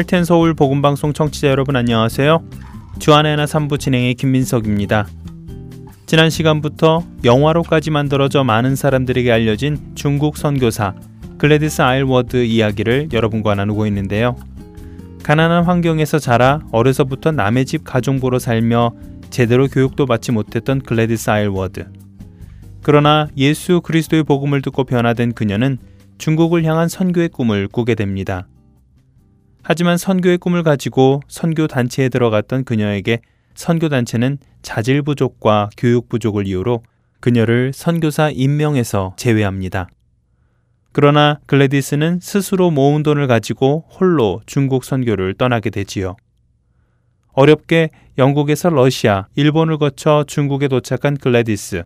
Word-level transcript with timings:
할텐 0.00 0.24
서울 0.24 0.54
복음 0.54 0.80
방송 0.80 1.12
청취자 1.12 1.48
여러분 1.48 1.76
안녕하세요. 1.76 2.42
주안의 3.00 3.32
하나 3.32 3.44
3부 3.44 3.78
진행의 3.78 4.14
김민석입니다. 4.14 5.06
지난 6.06 6.30
시간부터 6.30 7.04
영화로까지 7.22 7.90
만들어져 7.90 8.42
많은 8.42 8.76
사람들에게 8.76 9.30
알려진 9.30 9.92
중국 9.94 10.38
선교사 10.38 10.94
글래디스 11.36 11.82
아일워드 11.82 12.44
이야기를 12.44 13.10
여러분과 13.12 13.54
나누고 13.54 13.86
있는데요. 13.88 14.36
가난한 15.22 15.64
환경에서 15.64 16.18
자라 16.18 16.60
어려서부터 16.72 17.32
남의 17.32 17.66
집 17.66 17.84
가정부로 17.84 18.38
살며 18.38 18.94
제대로 19.28 19.68
교육도 19.68 20.06
받지 20.06 20.32
못했던 20.32 20.80
글래디스 20.80 21.28
아일워드. 21.28 21.84
그러나 22.82 23.28
예수 23.36 23.82
그리스도의 23.82 24.22
복음을 24.22 24.62
듣고 24.62 24.84
변화된 24.84 25.34
그녀는 25.34 25.76
중국을 26.16 26.64
향한 26.64 26.88
선교의 26.88 27.28
꿈을 27.28 27.68
꾸게 27.68 27.94
됩니다. 27.96 28.46
하지만 29.62 29.96
선교의 29.96 30.38
꿈을 30.38 30.62
가지고 30.62 31.20
선교 31.28 31.66
단체에 31.66 32.08
들어갔던 32.08 32.64
그녀에게 32.64 33.20
선교 33.54 33.88
단체는 33.88 34.38
자질 34.62 35.02
부족과 35.02 35.70
교육 35.76 36.08
부족을 36.08 36.46
이유로 36.46 36.82
그녀를 37.20 37.72
선교사 37.74 38.30
임명에서 38.30 39.14
제외합니다. 39.16 39.88
그러나 40.92 41.38
글래디스는 41.46 42.20
스스로 42.20 42.70
모은 42.70 43.02
돈을 43.02 43.26
가지고 43.26 43.84
홀로 43.90 44.40
중국 44.46 44.84
선교를 44.84 45.34
떠나게 45.34 45.70
되지요. 45.70 46.16
어렵게 47.32 47.90
영국에서 48.18 48.70
러시아, 48.70 49.28
일본을 49.36 49.78
거쳐 49.78 50.24
중국에 50.26 50.68
도착한 50.68 51.16
글래디스. 51.16 51.84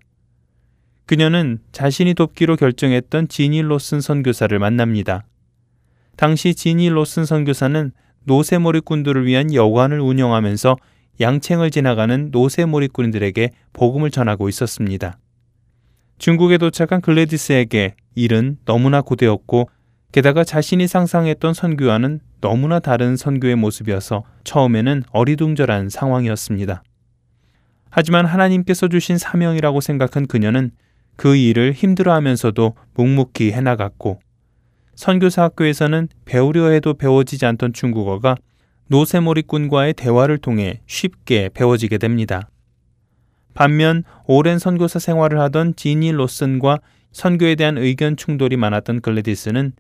그녀는 1.06 1.58
자신이 1.72 2.14
돕기로 2.14 2.56
결정했던 2.56 3.28
지니 3.28 3.60
로슨 3.60 4.00
선교사를 4.00 4.58
만납니다. 4.58 5.24
당시 6.16 6.54
지니 6.54 6.88
로슨 6.88 7.24
선교사는 7.24 7.92
노세몰이꾼들을 8.24 9.26
위한 9.26 9.52
여관을 9.52 10.00
운영하면서 10.00 10.76
양챙을 11.20 11.70
지나가는 11.70 12.28
노세몰이꾼들에게 12.30 13.50
복음을 13.72 14.10
전하고 14.10 14.48
있었습니다. 14.48 15.18
중국에 16.18 16.58
도착한 16.58 17.00
글래디스에게 17.00 17.94
일은 18.14 18.58
너무나 18.64 19.00
고되었고 19.00 19.68
게다가 20.12 20.44
자신이 20.44 20.86
상상했던 20.86 21.54
선교와는 21.54 22.20
너무나 22.40 22.78
다른 22.78 23.16
선교의 23.16 23.56
모습이어서 23.56 24.22
처음에는 24.44 25.02
어리둥절한 25.10 25.88
상황이었습니다. 25.88 26.82
하지만 27.90 28.26
하나님께서 28.26 28.88
주신 28.88 29.18
사명이라고 29.18 29.80
생각한 29.80 30.26
그녀는 30.26 30.70
그 31.16 31.36
일을 31.36 31.72
힘들어하면서도 31.72 32.74
묵묵히 32.94 33.52
해나갔고 33.52 34.20
선교사 34.94 35.44
학교에서는 35.44 36.08
배우려 36.24 36.68
해도 36.68 36.94
배워지지 36.94 37.46
않던 37.46 37.72
중국어가 37.72 38.36
노세모리꾼과의 38.88 39.94
대화를 39.94 40.38
통해 40.38 40.80
쉽게 40.86 41.50
배워지게 41.54 41.98
됩니다. 41.98 42.48
반면 43.54 44.04
오랜 44.26 44.58
선교사 44.58 44.98
생활을 44.98 45.40
하던 45.40 45.76
지니 45.76 46.12
로슨과 46.12 46.80
선교에 47.12 47.54
대한 47.54 47.78
의견 47.78 48.16
충돌이 48.16 48.56
많았던 48.56 49.00
글래디스는 49.00 49.72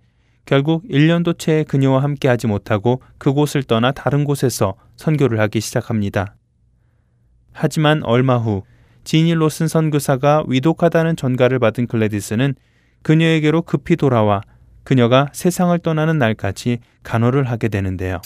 결국 0.46 0.84
1년도 0.88 1.38
채 1.38 1.64
그녀와 1.66 2.02
함께 2.02 2.28
하지 2.28 2.46
못하고 2.46 3.02
그곳을 3.18 3.62
떠나 3.62 3.92
다른 3.92 4.24
곳에서 4.24 4.74
선교를 4.96 5.40
하기 5.40 5.60
시작합니다. 5.60 6.36
하지만 7.52 8.02
얼마 8.04 8.36
후 8.36 8.62
지니 9.04 9.34
로슨 9.34 9.68
선교사가 9.68 10.44
위독하다는 10.46 11.16
전가를 11.16 11.58
받은 11.58 11.86
글래디스는 11.86 12.54
그녀에게로 13.02 13.62
급히 13.62 13.96
돌아와 13.96 14.40
그녀가 14.84 15.28
세상을 15.32 15.76
떠나는 15.80 16.18
날까지 16.18 16.78
간호를 17.02 17.44
하게 17.44 17.68
되는데요. 17.68 18.20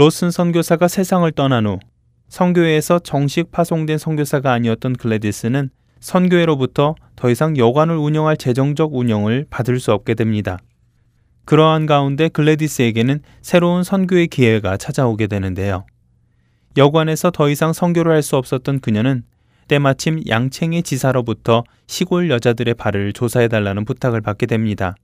로슨 0.00 0.30
선교사가 0.30 0.88
세상을 0.88 1.30
떠난 1.32 1.66
후 1.66 1.78
선교회에서 2.30 3.00
정식 3.00 3.52
파송된 3.52 3.98
선교사가 3.98 4.50
아니었던 4.50 4.94
글래디스는 4.94 5.68
선교회로부터 6.00 6.94
더 7.16 7.28
이상 7.28 7.58
여관을 7.58 7.98
운영할 7.98 8.38
재정적 8.38 8.94
운영을 8.94 9.44
받을 9.50 9.78
수 9.78 9.92
없게 9.92 10.14
됩니다. 10.14 10.56
그러한 11.44 11.84
가운데 11.84 12.30
글래디스에게는 12.30 13.20
새로운 13.42 13.82
선교의 13.82 14.28
기회가 14.28 14.78
찾아오게 14.78 15.26
되는데요. 15.26 15.84
여관에서 16.78 17.30
더 17.30 17.50
이상 17.50 17.74
선교를 17.74 18.10
할 18.10 18.22
수 18.22 18.38
없었던 18.38 18.80
그녀는 18.80 19.24
때마침 19.68 20.22
양챙의 20.26 20.82
지사로부터 20.82 21.62
시골 21.88 22.30
여자들의 22.30 22.72
발을 22.72 23.12
조사해달라는 23.12 23.84
부탁을 23.84 24.22
받게 24.22 24.46
됩니다. 24.46 24.94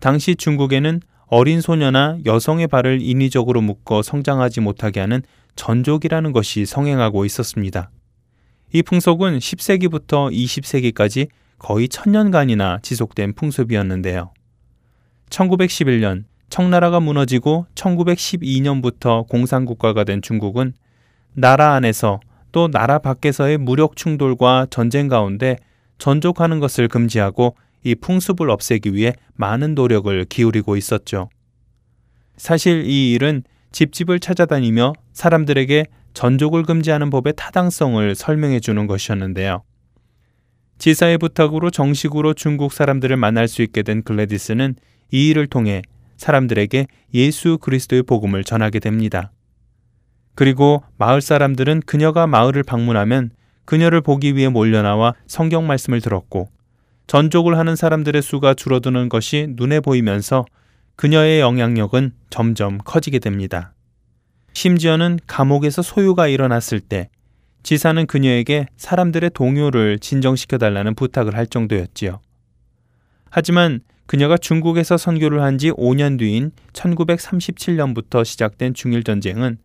당시 0.00 0.34
중국에는 0.34 0.98
어린 1.32 1.60
소녀나 1.60 2.18
여성의 2.26 2.66
발을 2.66 3.00
인위적으로 3.00 3.60
묶어 3.60 4.02
성장하지 4.02 4.60
못하게 4.60 4.98
하는 4.98 5.22
전족이라는 5.54 6.32
것이 6.32 6.66
성행하고 6.66 7.24
있었습니다. 7.24 7.90
이 8.72 8.82
풍속은 8.82 9.38
10세기부터 9.38 10.32
20세기까지 10.32 11.28
거의 11.56 11.88
천년간이나 11.88 12.80
지속된 12.82 13.34
풍습이었는데요. 13.34 14.32
1911년 15.30 16.24
청나라가 16.48 16.98
무너지고 16.98 17.66
1912년부터 17.76 19.24
공산국가가 19.28 20.02
된 20.02 20.22
중국은 20.22 20.72
나라 21.32 21.74
안에서 21.74 22.18
또 22.50 22.68
나라 22.68 22.98
밖에서의 22.98 23.56
무력 23.58 23.94
충돌과 23.94 24.66
전쟁 24.70 25.06
가운데 25.06 25.58
전족하는 25.98 26.58
것을 26.58 26.88
금지하고 26.88 27.54
이 27.82 27.94
풍습을 27.94 28.50
없애기 28.50 28.94
위해 28.94 29.14
많은 29.34 29.74
노력을 29.74 30.24
기울이고 30.24 30.76
있었죠. 30.76 31.28
사실 32.36 32.84
이 32.86 33.12
일은 33.12 33.42
집집을 33.72 34.20
찾아다니며 34.20 34.94
사람들에게 35.12 35.86
전족을 36.14 36.64
금지하는 36.64 37.10
법의 37.10 37.34
타당성을 37.36 38.14
설명해 38.14 38.60
주는 38.60 38.86
것이었는데요. 38.86 39.62
지사의 40.78 41.18
부탁으로 41.18 41.70
정식으로 41.70 42.34
중국 42.34 42.72
사람들을 42.72 43.16
만날 43.16 43.48
수 43.48 43.62
있게 43.62 43.82
된 43.82 44.02
글래디스는 44.02 44.76
이 45.12 45.28
일을 45.28 45.46
통해 45.46 45.82
사람들에게 46.16 46.86
예수 47.14 47.58
그리스도의 47.58 48.02
복음을 48.02 48.44
전하게 48.44 48.78
됩니다. 48.78 49.32
그리고 50.34 50.82
마을 50.96 51.20
사람들은 51.20 51.82
그녀가 51.84 52.26
마을을 52.26 52.62
방문하면 52.62 53.30
그녀를 53.66 54.00
보기 54.00 54.36
위해 54.36 54.48
몰려나와 54.48 55.14
성경 55.26 55.66
말씀을 55.66 56.00
들었고 56.00 56.48
전족을 57.10 57.58
하는 57.58 57.74
사람들의 57.74 58.22
수가 58.22 58.54
줄어드는 58.54 59.08
것이 59.08 59.48
눈에 59.56 59.80
보이면서 59.80 60.44
그녀의 60.94 61.40
영향력은 61.40 62.12
점점 62.30 62.78
커지게 62.78 63.18
됩니다. 63.18 63.74
심지어는 64.52 65.18
감옥에서 65.26 65.82
소유가 65.82 66.28
일어났을 66.28 66.78
때 66.78 67.08
지사는 67.64 68.06
그녀에게 68.06 68.68
사람들의 68.76 69.30
동요를 69.30 69.98
진정시켜 69.98 70.56
달라는 70.56 70.94
부탁을 70.94 71.34
할 71.34 71.48
정도였지요. 71.48 72.20
하지만 73.28 73.80
그녀가 74.06 74.36
중국에서 74.36 74.96
선교를 74.96 75.42
한 75.42 75.58
지 75.58 75.72
5년 75.72 76.16
뒤인 76.16 76.52
1937년부터 76.74 78.24
시작된 78.24 78.72
중일 78.74 79.02
전쟁은 79.02 79.58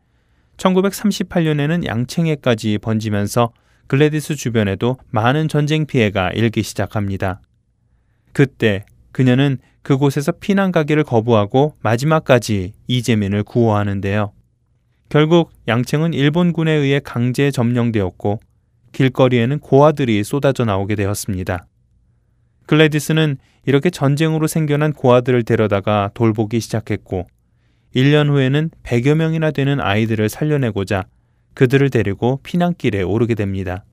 1938년에는 0.57 1.85
양챙에까지 1.85 2.79
번지면서 2.79 3.53
글래디스 3.87 4.35
주변에도 4.35 4.97
많은 5.11 5.47
전쟁 5.47 5.85
피해가 5.85 6.31
일기 6.31 6.63
시작합니다. 6.63 7.41
그때 8.33 8.85
그녀는 9.11 9.57
그곳에서 9.81 10.31
피난 10.31 10.71
가기를 10.71 11.03
거부하고 11.03 11.75
마지막까지 11.81 12.73
이재민을 12.87 13.43
구호하는데요. 13.43 14.33
결국 15.09 15.51
양챙은 15.67 16.13
일본군에 16.13 16.71
의해 16.71 16.99
강제 16.99 17.51
점령되었고 17.51 18.39
길거리에는 18.91 19.59
고아들이 19.59 20.23
쏟아져 20.23 20.65
나오게 20.65 20.95
되었습니다. 20.95 21.67
글래디스는 22.65 23.37
이렇게 23.65 23.89
전쟁으로 23.89 24.47
생겨난 24.47 24.93
고아들을 24.93 25.43
데려다가 25.43 26.09
돌보기 26.13 26.59
시작했고 26.59 27.27
1년 27.95 28.29
후에는 28.29 28.71
100여 28.83 29.15
명이나 29.15 29.51
되는 29.51 29.79
아이들을 29.79 30.29
살려내고자 30.29 31.05
그들을 31.55 31.89
데리고 31.89 32.39
피난길에 32.43 33.01
오르게 33.01 33.33
됩니다. 33.33 33.83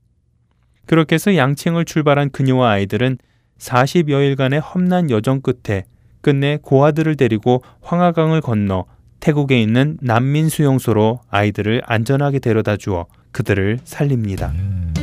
그렇게 0.85 1.15
해서 1.15 1.35
양칭을 1.35 1.85
출발한 1.85 2.29
그녀와 2.29 2.71
아이들은 2.71 3.17
40여일간의 3.57 4.61
험난 4.63 5.09
여정 5.09 5.41
끝에 5.41 5.85
끝내 6.21 6.57
고아들을 6.61 7.15
데리고 7.15 7.63
황하강을 7.81 8.41
건너 8.41 8.85
태국에 9.19 9.61
있는 9.61 9.97
난민 10.01 10.49
수용소로 10.49 11.21
아이들을 11.29 11.81
안전하게 11.85 12.39
데려다 12.39 12.77
주어 12.77 13.07
그들을 13.31 13.79
살립니다. 13.83 14.51
음. 14.55 15.02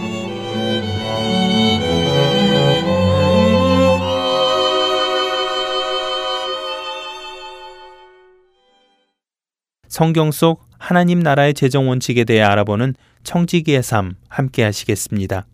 성경 10.01 10.31
속 10.31 10.63
하나님 10.79 11.19
나라의 11.19 11.53
재정 11.53 11.87
원칙에 11.87 12.23
대해 12.23 12.41
알아보는 12.41 12.95
청지기의 13.23 13.83
삶 13.83 14.15
함께 14.29 14.63
하시겠습니다. 14.63 15.45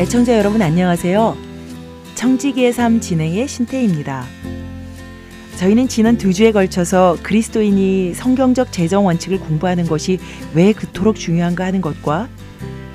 애청자 0.00 0.36
여러분 0.36 0.60
안녕하세요. 0.60 1.36
청지기의 2.16 2.72
삶 2.72 2.98
진행의 2.98 3.46
신태입니다. 3.46 4.24
저희는 5.58 5.86
지난 5.86 6.18
두 6.18 6.34
주에 6.34 6.50
걸쳐서 6.50 7.18
그리스도인이 7.22 8.14
성경적 8.14 8.72
재정 8.72 9.06
원칙을 9.06 9.38
공부하는 9.38 9.86
것이 9.86 10.18
왜 10.52 10.72
그토록 10.72 11.14
중요한가 11.14 11.64
하는 11.64 11.80
것과 11.80 12.28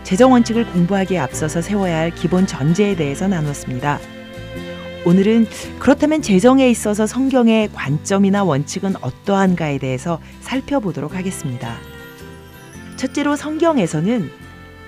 재정 0.03 0.31
원칙을 0.33 0.65
공부하기에 0.71 1.17
앞서서 1.17 1.61
세워야 1.61 1.97
할 1.97 2.11
기본 2.11 2.45
전제에 2.45 2.95
대해서 2.95 3.27
나눴습니다. 3.27 3.99
오늘은 5.05 5.47
그렇다면 5.79 6.21
재정에 6.21 6.69
있어서 6.69 7.05
성경의 7.07 7.71
관점이나 7.73 8.43
원칙은 8.43 8.95
어떠한가에 9.01 9.77
대해서 9.77 10.19
살펴보도록 10.41 11.15
하겠습니다. 11.15 11.77
첫째로 12.95 13.35
성경에서는 13.35 14.29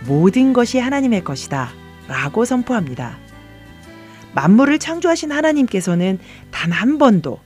모든 0.07 0.53
것이 0.53 0.79
하나님의 0.79 1.23
것이다 1.23 1.69
라고 2.07 2.45
선포합니다. 2.45 3.17
만물을 4.33 4.79
창조하신 4.79 5.31
하나님께서는 5.31 6.19
단 6.51 6.71
한 6.71 6.97
번도 6.97 7.39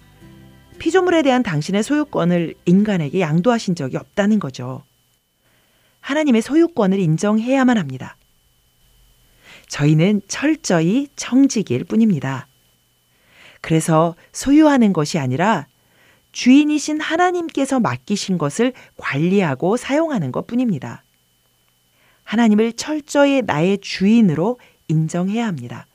피조물에 0.79 1.21
대한 1.23 1.43
당신의 1.43 1.83
소유권을 1.83 2.55
인간에게 2.65 3.19
양도하신 3.19 3.75
적이 3.75 3.97
없다는 3.97 4.39
거죠. 4.39 4.83
하나님의 6.01 6.41
소유권을 6.41 6.99
인정해야만 6.99 7.77
합니다. 7.77 8.17
저희는 9.67 10.21
철저히 10.27 11.07
청직일 11.15 11.83
뿐입니다. 11.83 12.47
그래서 13.61 14.15
소유하는 14.31 14.93
것이 14.93 15.19
아니라 15.19 15.67
주인이신 16.31 17.01
하나님께서 17.01 17.79
맡기신 17.79 18.37
것을 18.37 18.73
관리하고 18.97 19.77
사용하는 19.77 20.31
것 20.31 20.47
뿐입니다. 20.47 21.03
하나님을 22.23 22.73
철저히 22.73 23.41
나의 23.41 23.79
주인으로 23.79 24.59
인정해야 24.87 25.47
합니다. 25.47 25.87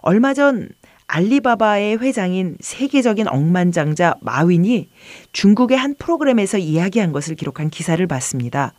얼마 0.00 0.34
전 0.34 0.68
알리바바의 1.08 1.98
회장인 1.98 2.56
세계적인 2.60 3.28
억만장자 3.28 4.16
마윈이 4.20 4.88
중국의 5.32 5.78
한 5.78 5.94
프로그램에서 5.94 6.58
이야기한 6.58 7.12
것을 7.12 7.36
기록한 7.36 7.70
기사를 7.70 8.04
봤습니다. 8.06 8.72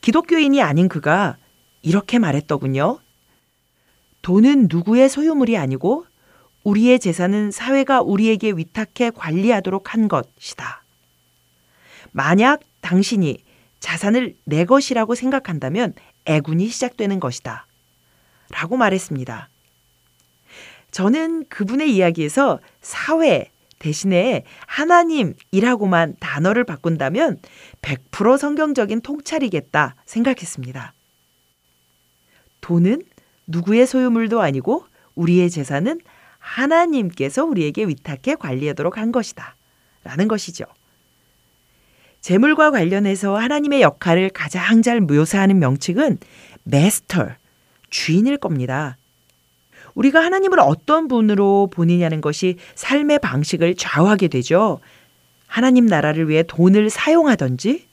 기독교인이 0.00 0.62
아닌 0.62 0.88
그가 0.88 1.36
이렇게 1.82 2.18
말했더군요. 2.18 2.98
돈은 4.22 4.68
누구의 4.70 5.08
소유물이 5.08 5.56
아니고 5.56 6.06
우리의 6.62 6.98
재산은 6.98 7.50
사회가 7.50 8.00
우리에게 8.00 8.52
위탁해 8.52 9.10
관리하도록 9.10 9.92
한 9.92 10.08
것이다. 10.08 10.82
만약 12.12 12.60
당신이 12.80 13.38
자산을 13.80 14.36
내 14.44 14.64
것이라고 14.64 15.14
생각한다면 15.14 15.92
애군이 16.24 16.68
시작되는 16.68 17.20
것이다. 17.20 17.66
라고 18.50 18.76
말했습니다. 18.76 19.50
저는 20.94 21.46
그분의 21.48 21.92
이야기에서 21.92 22.60
사회 22.80 23.50
대신에 23.80 24.44
하나님이라고만 24.68 26.14
단어를 26.20 26.62
바꾼다면 26.62 27.40
100% 27.82 28.38
성경적인 28.38 29.00
통찰이겠다 29.00 29.96
생각했습니다. 30.06 30.94
돈은 32.60 33.02
누구의 33.48 33.88
소유물도 33.88 34.40
아니고 34.40 34.84
우리의 35.16 35.50
재산은 35.50 36.00
하나님께서 36.38 37.44
우리에게 37.44 37.86
위탁해 37.86 38.36
관리하도록 38.36 38.96
한 38.96 39.10
것이다. 39.10 39.56
라는 40.04 40.28
것이죠. 40.28 40.64
재물과 42.20 42.70
관련해서 42.70 43.36
하나님의 43.36 43.82
역할을 43.82 44.30
가장 44.30 44.80
잘 44.80 45.00
묘사하는 45.00 45.58
명칭은 45.58 46.18
메스터, 46.62 47.30
주인일 47.90 48.36
겁니다. 48.36 48.96
우리가 49.94 50.20
하나님을 50.20 50.60
어떤 50.60 51.08
분으로 51.08 51.68
보느냐는 51.72 52.20
것이 52.20 52.56
삶의 52.74 53.20
방식을 53.20 53.76
좌우하게 53.76 54.28
되죠. 54.28 54.80
하나님 55.46 55.86
나라를 55.86 56.28
위해 56.28 56.42
돈을 56.42 56.90
사용하든지 56.90 57.86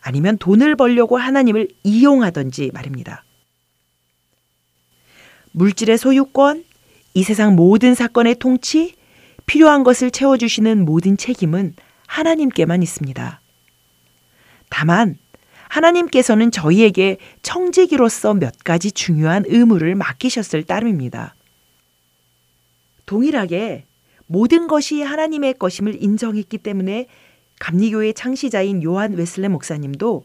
아니면 0.00 0.38
돈을 0.38 0.76
벌려고 0.76 1.16
하나님을 1.16 1.68
이용하든지 1.82 2.70
말입니다. 2.74 3.24
물질의 5.52 5.96
소유권, 5.96 6.64
이 7.14 7.22
세상 7.22 7.56
모든 7.56 7.94
사건의 7.94 8.36
통치, 8.36 8.94
필요한 9.46 9.84
것을 9.84 10.10
채워주시는 10.10 10.84
모든 10.84 11.16
책임은 11.16 11.74
하나님께만 12.06 12.82
있습니다. 12.82 13.40
다만 14.68 15.16
하나님께서는 15.76 16.50
저희에게 16.50 17.18
청지기로서 17.42 18.32
몇 18.34 18.54
가지 18.64 18.90
중요한 18.90 19.44
의무를 19.46 19.94
맡기셨을 19.94 20.64
따름입니다. 20.64 21.34
동일하게 23.04 23.84
모든 24.26 24.68
것이 24.68 25.02
하나님의 25.02 25.54
것임을 25.54 26.02
인정했기 26.02 26.58
때문에 26.58 27.06
감리교의 27.58 28.14
창시자인 28.14 28.82
요한 28.82 29.12
웨슬레 29.12 29.48
목사님도 29.48 30.24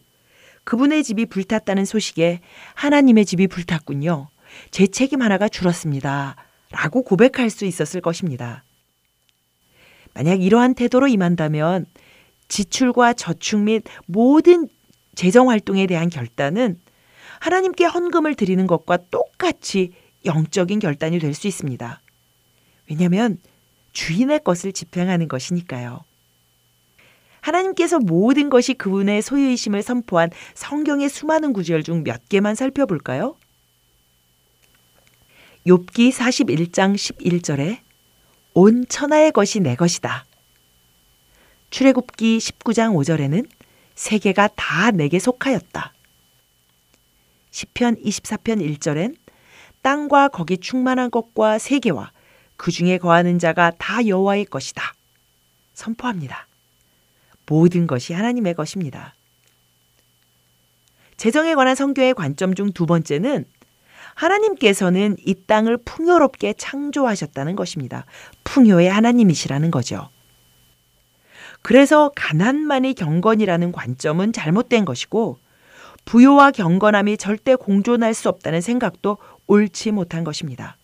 그분의 0.64 1.04
집이 1.04 1.26
불탔다는 1.26 1.86
소식에 1.86 2.40
하나님의 2.76 3.26
집이 3.26 3.48
불탔군요. 3.48 4.30
제 4.70 4.88
책임 4.88 5.22
하나가 5.22 5.50
줄었습니다. 5.50 6.36
라고 6.72 7.04
고백할 7.04 7.50
수 7.50 7.66
있었을 7.66 8.00
것입니다. 8.00 8.64
만약 10.14 10.42
이러한 10.42 10.76
태도로 10.76 11.08
임한다면 11.08 11.86
지출과 12.48 13.14
저축 13.14 13.62
및 13.62 13.84
모든 14.08 14.68
재정 15.16 15.50
활동에 15.50 15.88
대한 15.88 16.10
결단은 16.10 16.80
하나님께 17.40 17.86
헌금을 17.86 18.36
드리는 18.36 18.66
것과 18.68 18.98
똑같이 19.10 19.94
영적인 20.26 20.80
결단이 20.80 21.20
될 21.20 21.34
수 21.34 21.48
있습니다. 21.48 22.02
왜냐하면 22.90 23.40
주인의 23.94 24.42
것을 24.44 24.74
집행하는 24.74 25.28
것이니까요. 25.28 26.02
하나님께서 27.42 28.00
모든 28.00 28.50
것이 28.50 28.76
그분의 28.76 29.22
소유이심을 29.24 29.82
선포한 29.82 30.30
성경의 30.54 31.10
수많은 31.10 31.54
구절 31.54 31.84
중 31.84 32.04
몇 32.04 32.30
개만 32.30 32.54
살펴볼까요? 32.56 33.36
욥기 35.66 36.12
41장 36.12 36.96
11절에 36.96 37.80
온 38.54 38.86
천하의 38.88 39.32
것이 39.32 39.60
내 39.60 39.76
것이다. 39.76 40.26
출애굽기 41.72 42.38
19장 42.38 42.94
5절에는 42.94 43.48
세계가 44.02 44.50
다 44.56 44.90
내게 44.90 45.20
속하였다. 45.20 45.94
시편 47.52 47.98
24편 47.98 48.78
1절엔 48.80 49.16
땅과 49.84 50.30
거기 50.30 50.58
충만한 50.58 51.12
것과 51.12 51.60
세계와 51.60 52.12
그 52.58 52.72
중에 52.72 52.98
거하는 52.98 53.38
자가 53.38 53.72
다 53.78 54.08
여호와의 54.08 54.46
것이다. 54.46 54.96
선포합니다. 55.76 56.48
모든 57.46 57.86
것이 57.86 58.14
하나님의 58.14 58.56
것입니다. 58.56 59.14
재정에 61.16 61.54
관한 61.54 61.76
성경의 61.76 62.16
관점 62.16 62.56
중 62.56 62.72
두 62.72 62.88
번째는 62.88 63.46
하나님께서는 64.16 65.18
이 65.24 65.36
땅을 65.46 65.78
풍요롭게 65.78 66.54
창조하셨다는 66.54 67.56
것입니다. 67.56 68.08
풍요의 68.46 68.90
하나님이시라는 68.90 69.70
거죠. 69.70 70.10
그래서 71.62 72.12
가난만이 72.16 72.94
경건이라는 72.96 73.72
관점은 73.72 74.34
잘못된 74.34 74.86
것이고 74.86 75.38
부요와 76.06 76.52
경건함이 76.52 77.18
절대 77.18 77.56
공존할 77.56 78.14
수 78.14 78.30
없다는 78.30 78.62
생각도 78.62 79.18
옳지 79.48 79.92
못한 79.92 80.24
것입니다. 80.24 80.78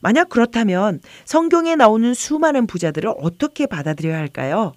만약 0.00 0.28
그렇다면 0.28 1.00
성경에 1.24 1.76
나오는 1.76 2.12
수많은 2.14 2.66
부자들을 2.66 3.14
어떻게 3.18 3.66
받아들여야 3.66 4.16
할까요? 4.16 4.72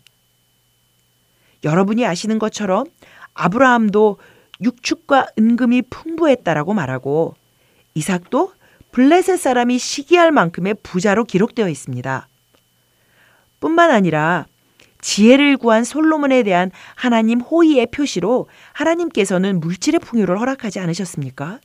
여러분이 1.63 2.05
아시는 2.05 2.37
것처럼 2.37 2.85
아브라함도 3.33 4.19
육축과 4.61 5.27
은금이 5.39 5.83
풍부했다라고 5.89 6.73
말하고 6.73 7.35
이삭도 7.95 8.53
블레셋 8.91 9.39
사람이 9.39 9.77
시기할 9.79 10.31
만큼의 10.31 10.75
부자로 10.81 11.25
기록되어 11.25 11.67
있습니다. 11.67 12.27
뿐만 13.59 13.91
아니라 13.91 14.45
지혜를 15.07 15.55
구한 15.55 15.85
솔로몬에 15.85 16.43
대한 16.43 16.69
하나님 16.93 17.39
호의의 17.39 17.87
표시로 17.91 18.49
하나님께서는 18.73 19.61
물질의 19.61 20.01
풍요를 20.01 20.37
허락하지 20.37 20.81
않으셨습니까? 20.81 21.61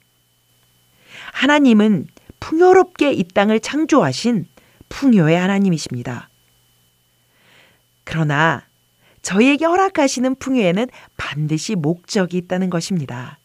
하나님은 1.33 2.07
풍요롭게 2.39 3.13
이 3.13 3.25
땅을 3.25 3.59
창조하신 3.59 4.47
풍요의 4.89 5.37
하나님이십니다. 5.37 6.29
그러나 8.05 8.63
저희에게 9.23 9.65
허락하시는 9.65 10.37
풍요에는 10.37 10.87
반드시 11.17 11.75
목적이 11.75 12.37
있다는 12.37 12.71
것입니다. 12.71 13.41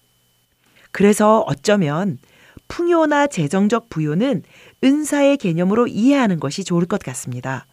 그래서 0.92 1.40
어쩌면 1.48 2.20
풍요나 2.68 3.26
재정적 3.26 3.90
부요는 3.90 4.44
은사의 4.84 5.38
개념으로 5.38 5.88
이해하는 5.88 6.40
것이 6.40 6.64
좋을 6.64 6.86
것 6.86 7.02
같습니다. 7.02 7.66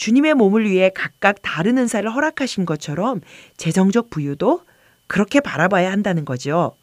주님의 0.00 0.32
몸을 0.32 0.64
위해 0.64 0.90
각각 0.94 1.42
다른 1.42 1.76
은사를 1.76 2.10
허락하신 2.10 2.64
것처럼 2.64 3.20
재정적 3.58 4.08
부유도 4.08 4.62
그렇게 5.06 5.40
바라봐야 5.40 5.92
한다는 5.92 6.24
거죠. 6.24 6.74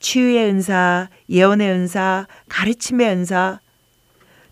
치유의 0.00 0.44
은사, 0.46 1.08
예언의 1.28 1.70
은사, 1.70 2.26
가르침의 2.48 3.08
은사 3.10 3.60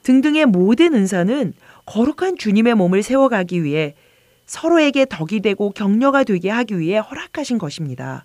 등등의 0.04 0.46
모든 0.46 0.94
은사는 0.94 1.52
거룩한 1.84 2.36
주님의 2.38 2.76
몸을 2.76 3.02
세워가기 3.02 3.64
위해 3.64 3.96
서로에게 4.46 5.06
덕이 5.06 5.40
되고 5.40 5.72
격려가 5.72 6.22
되게 6.22 6.50
하기 6.50 6.78
위해 6.78 6.98
허락하신 6.98 7.58
것입니다. 7.58 8.22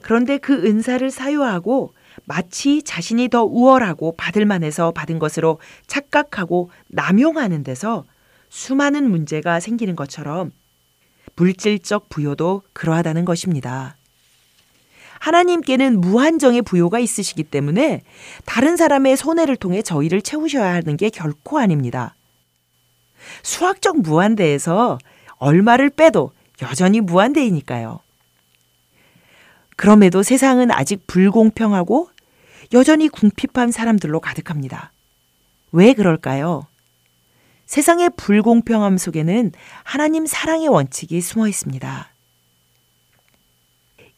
그런데 0.00 0.38
그 0.38 0.64
은사를 0.64 1.10
사유하고 1.10 1.92
마치 2.24 2.82
자신이 2.82 3.28
더 3.28 3.44
우월하고 3.44 4.14
받을 4.16 4.46
만해서 4.46 4.92
받은 4.92 5.18
것으로 5.18 5.58
착각하고 5.86 6.70
남용하는 6.88 7.64
데서 7.64 8.04
수많은 8.48 9.10
문제가 9.10 9.60
생기는 9.60 9.96
것처럼 9.96 10.50
물질적 11.36 12.08
부여도 12.08 12.62
그러하다는 12.72 13.24
것입니다. 13.24 13.96
하나님께는 15.18 16.00
무한정의 16.00 16.62
부여가 16.62 16.98
있으시기 16.98 17.44
때문에 17.44 18.02
다른 18.44 18.76
사람의 18.76 19.16
손해를 19.16 19.56
통해 19.56 19.80
저희를 19.80 20.20
채우셔야 20.20 20.74
하는 20.74 20.96
게 20.96 21.10
결코 21.10 21.58
아닙니다. 21.58 22.16
수학적 23.42 24.00
무한대에서 24.00 24.98
얼마를 25.36 25.90
빼도 25.90 26.32
여전히 26.62 27.00
무한대이니까요. 27.00 28.00
그럼에도 29.82 30.22
세상은 30.22 30.70
아직 30.70 31.08
불공평하고 31.08 32.08
여전히 32.72 33.08
궁핍한 33.08 33.72
사람들로 33.72 34.20
가득합니다. 34.20 34.92
왜 35.72 35.92
그럴까요? 35.92 36.68
세상의 37.66 38.10
불공평함 38.16 38.96
속에는 38.96 39.50
하나님 39.82 40.24
사랑의 40.24 40.68
원칙이 40.68 41.20
숨어 41.20 41.48
있습니다. 41.48 42.08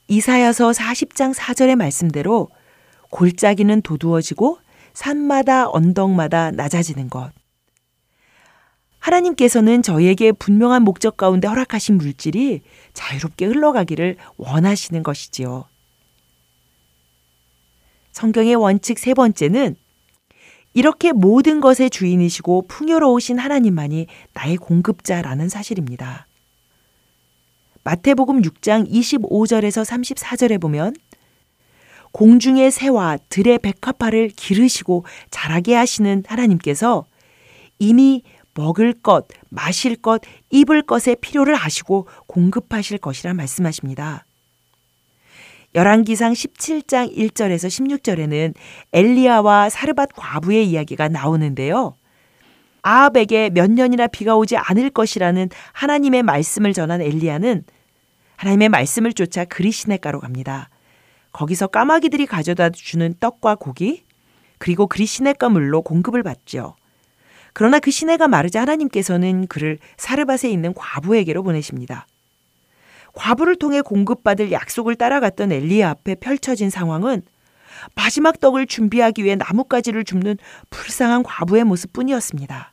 이사야서 0.08 0.72
40장 0.72 1.32
4절의 1.32 1.76
말씀대로 1.76 2.50
골짜기는 3.08 3.80
도두어지고 3.80 4.58
산마다 4.92 5.70
언덕마다 5.70 6.50
낮아지는 6.50 7.08
것. 7.08 7.32
하나님께서는 9.04 9.82
저희에게 9.82 10.32
분명한 10.32 10.82
목적 10.82 11.18
가운데 11.18 11.46
허락하신 11.46 11.98
물질이 11.98 12.62
자유롭게 12.94 13.44
흘러가기를 13.44 14.16
원하시는 14.38 15.02
것이지요. 15.02 15.66
성경의 18.12 18.54
원칙 18.54 18.98
세 18.98 19.12
번째는 19.12 19.76
이렇게 20.72 21.12
모든 21.12 21.60
것의 21.60 21.90
주인이시고 21.90 22.66
풍요로우신 22.68 23.38
하나님만이 23.38 24.06
나의 24.32 24.56
공급자라는 24.56 25.50
사실입니다. 25.50 26.26
마태복음 27.84 28.40
6장 28.40 28.90
25절에서 28.90 29.84
34절에 29.84 30.58
보면 30.58 30.94
공중의 32.12 32.70
새와 32.70 33.18
들의 33.28 33.58
백합화를 33.58 34.28
기르시고 34.28 35.04
자라게 35.30 35.74
하시는 35.74 36.24
하나님께서 36.26 37.04
이미 37.78 38.22
먹을 38.54 38.92
것, 38.92 39.26
마실 39.48 39.96
것, 39.96 40.22
입을 40.50 40.82
것의 40.82 41.16
필요를 41.20 41.54
아시고 41.56 42.08
공급하실 42.26 42.98
것이라 42.98 43.34
말씀하십니다. 43.34 44.24
열왕기상 45.74 46.32
17장 46.32 47.16
1절에서 47.16 47.66
16절에는 47.66 48.54
엘리야와 48.92 49.70
사르밧 49.70 50.14
과부의 50.14 50.68
이야기가 50.70 51.08
나오는데요. 51.08 51.96
아합에게 52.82 53.50
몇 53.50 53.70
년이나 53.70 54.06
비가 54.06 54.36
오지 54.36 54.56
않을 54.56 54.90
것이라는 54.90 55.48
하나님의 55.72 56.22
말씀을 56.22 56.74
전한 56.74 57.00
엘리야는 57.00 57.64
하나님의 58.36 58.68
말씀을 58.68 59.14
쫓아 59.14 59.44
그리시네가로 59.44 60.20
갑니다. 60.20 60.68
거기서 61.32 61.66
까마귀들이 61.66 62.26
가져다 62.26 62.70
주는 62.70 63.14
떡과 63.18 63.56
고기 63.56 64.04
그리고 64.58 64.86
그리시네가 64.86 65.48
물로 65.48 65.82
공급을 65.82 66.22
받죠. 66.22 66.76
그러나 67.54 67.78
그 67.78 67.90
시내가 67.90 68.28
마르자 68.28 68.60
하나님께서는 68.60 69.46
그를 69.46 69.78
사르밧에 69.96 70.50
있는 70.50 70.74
과부에게로 70.74 71.42
보내십니다. 71.42 72.06
과부를 73.14 73.56
통해 73.56 73.80
공급받을 73.80 74.50
약속을 74.50 74.96
따라갔던 74.96 75.52
엘리야 75.52 75.88
앞에 75.88 76.16
펼쳐진 76.16 76.68
상황은 76.68 77.22
마지막 77.94 78.40
떡을 78.40 78.66
준비하기 78.66 79.22
위해 79.24 79.36
나뭇가지를 79.36 80.04
줍는 80.04 80.36
불쌍한 80.70 81.22
과부의 81.22 81.64
모습뿐이었습니다. 81.64 82.72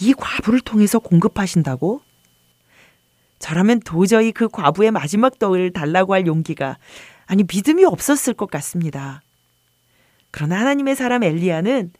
이 0.00 0.12
과부를 0.12 0.60
통해서 0.60 0.98
공급하신다고? 0.98 2.02
저라면 3.38 3.80
도저히 3.80 4.32
그 4.32 4.48
과부의 4.48 4.90
마지막 4.90 5.38
떡을 5.38 5.72
달라고 5.72 6.12
할 6.12 6.26
용기가 6.26 6.76
아니 7.26 7.42
믿음이 7.42 7.84
없었을 7.84 8.34
것 8.34 8.50
같습니다. 8.50 9.22
그러나 10.30 10.60
하나님의 10.60 10.94
사람 10.94 11.22
엘리야는 11.22 11.92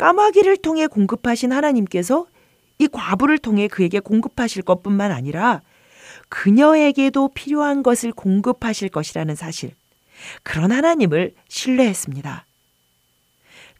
까마귀를 0.00 0.56
통해 0.56 0.86
공급하신 0.86 1.52
하나님께서 1.52 2.26
이 2.78 2.88
과부를 2.88 3.36
통해 3.36 3.68
그에게 3.68 4.00
공급하실 4.00 4.62
것뿐만 4.62 5.12
아니라 5.12 5.60
그녀에게도 6.30 7.28
필요한 7.34 7.82
것을 7.82 8.10
공급하실 8.10 8.88
것이라는 8.88 9.34
사실. 9.34 9.72
그런 10.42 10.72
하나님을 10.72 11.34
신뢰했습니다. 11.48 12.46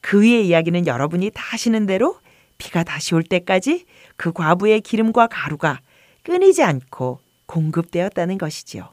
그 0.03 0.21
위의 0.21 0.47
이야기는 0.47 0.87
여러분이 0.87 1.31
다 1.33 1.43
아시는 1.55 1.87
대로 1.87 2.19
비가 2.59 2.83
다시 2.83 3.15
올 3.15 3.23
때까지 3.23 3.87
그 4.17 4.33
과부의 4.33 4.83
기름과 4.83 5.29
가루가 5.29 5.81
끊이지 6.25 6.63
않고 6.63 7.21
공급되었다는 7.47 8.37
것이지요. 8.37 8.93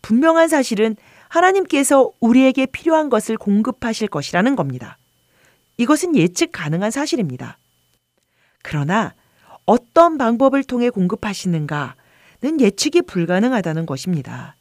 분명한 0.00 0.48
사실은 0.48 0.96
하나님께서 1.28 2.12
우리에게 2.18 2.64
필요한 2.64 3.10
것을 3.10 3.36
공급하실 3.36 4.08
것이라는 4.08 4.56
겁니다. 4.56 4.97
이것은 5.78 6.16
예측 6.16 6.52
가능한 6.52 6.90
사실입니다. 6.90 7.58
그러나 8.62 9.14
어떤 9.64 10.18
방법을 10.18 10.64
통해 10.64 10.90
공급하시는가는 10.90 11.94
예측이 12.60 13.02
불가능하다는 13.02 13.86
것입니다. 13.86 14.56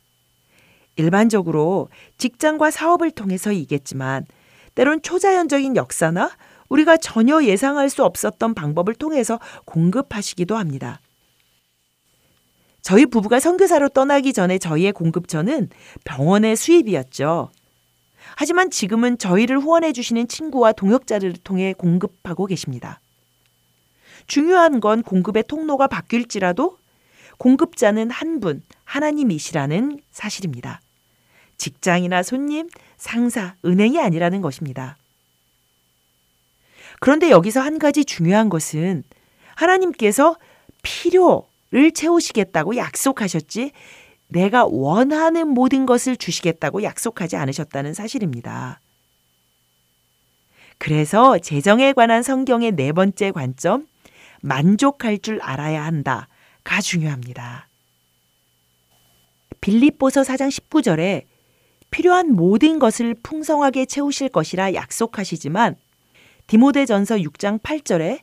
일반적으로 0.95 1.89
직장과 2.17 2.71
사업을 2.71 3.11
통해서이겠지만 3.11 4.25
때론 4.75 5.01
초자연적인 5.01 5.75
역사나 5.75 6.31
우리가 6.69 6.97
전혀 6.97 7.43
예상할 7.43 7.89
수 7.89 8.03
없었던 8.03 8.53
방법을 8.53 8.93
통해서 8.95 9.39
공급하시기도 9.65 10.55
합니다. 10.55 10.99
저희 12.81 13.05
부부가 13.05 13.39
선교사로 13.39 13.89
떠나기 13.89 14.33
전에 14.33 14.57
저희의 14.59 14.91
공급처는 14.91 15.69
병원의 16.03 16.55
수입이었죠. 16.55 17.51
하지만 18.39 18.69
지금은 18.69 19.17
저희를 19.17 19.57
후원해 19.57 19.91
주시는 19.91 20.27
친구와 20.27 20.71
동역자를 20.71 21.33
통해 21.43 21.73
공급하고 21.73 22.45
계십니다. 22.45 23.01
중요한 24.27 24.79
건 24.79 25.01
공급의 25.01 25.45
통로가 25.47 25.87
바뀔지라도 25.87 26.77
공급자는 27.39 28.11
한 28.11 28.39
분, 28.39 28.61
하나님이시라는 28.83 30.01
사실입니다. 30.11 30.81
직장이나 31.57 32.21
손님, 32.21 32.69
상사, 32.95 33.55
은행이 33.65 33.99
아니라는 33.99 34.41
것입니다. 34.41 34.97
그런데 36.99 37.31
여기서 37.31 37.59
한 37.59 37.79
가지 37.79 38.05
중요한 38.05 38.49
것은 38.49 39.03
하나님께서 39.55 40.37
필요를 40.83 41.91
채우시겠다고 41.91 42.75
약속하셨지 42.75 43.71
내가 44.27 44.65
원하는 44.65 45.47
모든 45.47 45.85
것을 45.85 46.17
주시겠다고 46.17 46.83
약속하지 46.83 47.35
않으셨다는 47.37 47.93
사실입니다. 47.93 48.81
그래서 50.77 51.39
재정에 51.39 51.93
관한 51.93 52.21
성경의 52.21 52.73
네 52.73 52.91
번째 52.91 53.31
관점, 53.31 53.87
만족할 54.41 55.19
줄 55.19 55.41
알아야 55.41 55.83
한다가 55.83 56.81
중요합니다. 56.81 57.67
빌립보서 59.61 60.21
4장 60.21 60.49
19절에 60.49 61.23
필요한 61.89 62.33
모든 62.33 62.79
것을 62.79 63.15
풍성하게 63.23 63.85
채우실 63.85 64.29
것이라 64.29 64.73
약속하시지만 64.73 65.75
디모데전서 66.47 67.17
6장 67.17 67.61
8절에 67.61 68.21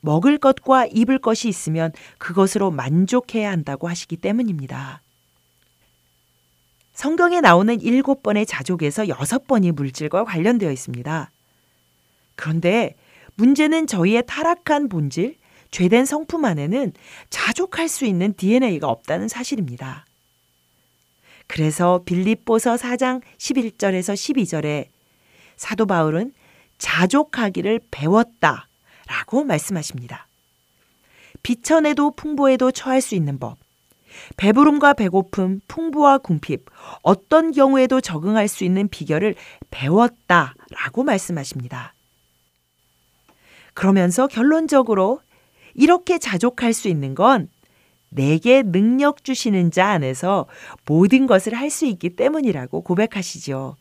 먹을 0.00 0.38
것과 0.38 0.86
입을 0.86 1.18
것이 1.18 1.48
있으면 1.48 1.92
그것으로 2.18 2.70
만족해야 2.70 3.50
한다고 3.50 3.88
하시기 3.88 4.16
때문입니다. 4.18 5.02
성경에 6.96 7.42
나오는 7.42 7.78
일곱 7.82 8.22
번의 8.22 8.46
자족에서 8.46 9.08
여섯 9.08 9.46
번이 9.46 9.70
물질과 9.72 10.24
관련되어 10.24 10.72
있습니다. 10.72 11.30
그런데 12.36 12.96
문제는 13.34 13.86
저희의 13.86 14.22
타락한 14.26 14.88
본질, 14.88 15.36
죄된 15.70 16.06
성품 16.06 16.46
안에는 16.46 16.94
자족할 17.28 17.88
수 17.88 18.06
있는 18.06 18.32
DNA가 18.34 18.88
없다는 18.88 19.28
사실입니다. 19.28 20.06
그래서 21.46 22.00
빌립보서 22.06 22.76
4장 22.76 23.20
11절에서 23.36 24.14
12절에 24.14 24.86
사도 25.56 25.84
바울은 25.84 26.32
자족하기를 26.78 27.80
배웠다 27.90 28.68
라고 29.06 29.44
말씀하십니다. 29.44 30.28
비천에도 31.42 32.12
풍부에도 32.12 32.70
처할 32.70 33.02
수 33.02 33.14
있는 33.14 33.38
법, 33.38 33.58
배부름과 34.36 34.94
배고픔, 34.94 35.60
풍부와 35.68 36.18
궁핍, 36.18 36.64
어떤 37.02 37.52
경우에도 37.52 38.00
적응할 38.00 38.48
수 38.48 38.64
있는 38.64 38.88
비결을 38.88 39.34
배웠다 39.70 40.54
라고 40.70 41.02
말씀하십니다. 41.02 41.94
그러면서 43.74 44.26
결론적으로 44.26 45.20
이렇게 45.74 46.18
자족할 46.18 46.72
수 46.72 46.88
있는 46.88 47.14
건 47.14 47.48
내게 48.08 48.62
능력 48.62 49.24
주시는 49.24 49.70
자 49.70 49.88
안에서 49.88 50.46
모든 50.86 51.26
것을 51.26 51.54
할 51.54 51.70
수 51.70 51.84
있기 51.84 52.16
때문이라고 52.16 52.80
고백하시죠. 52.80 53.76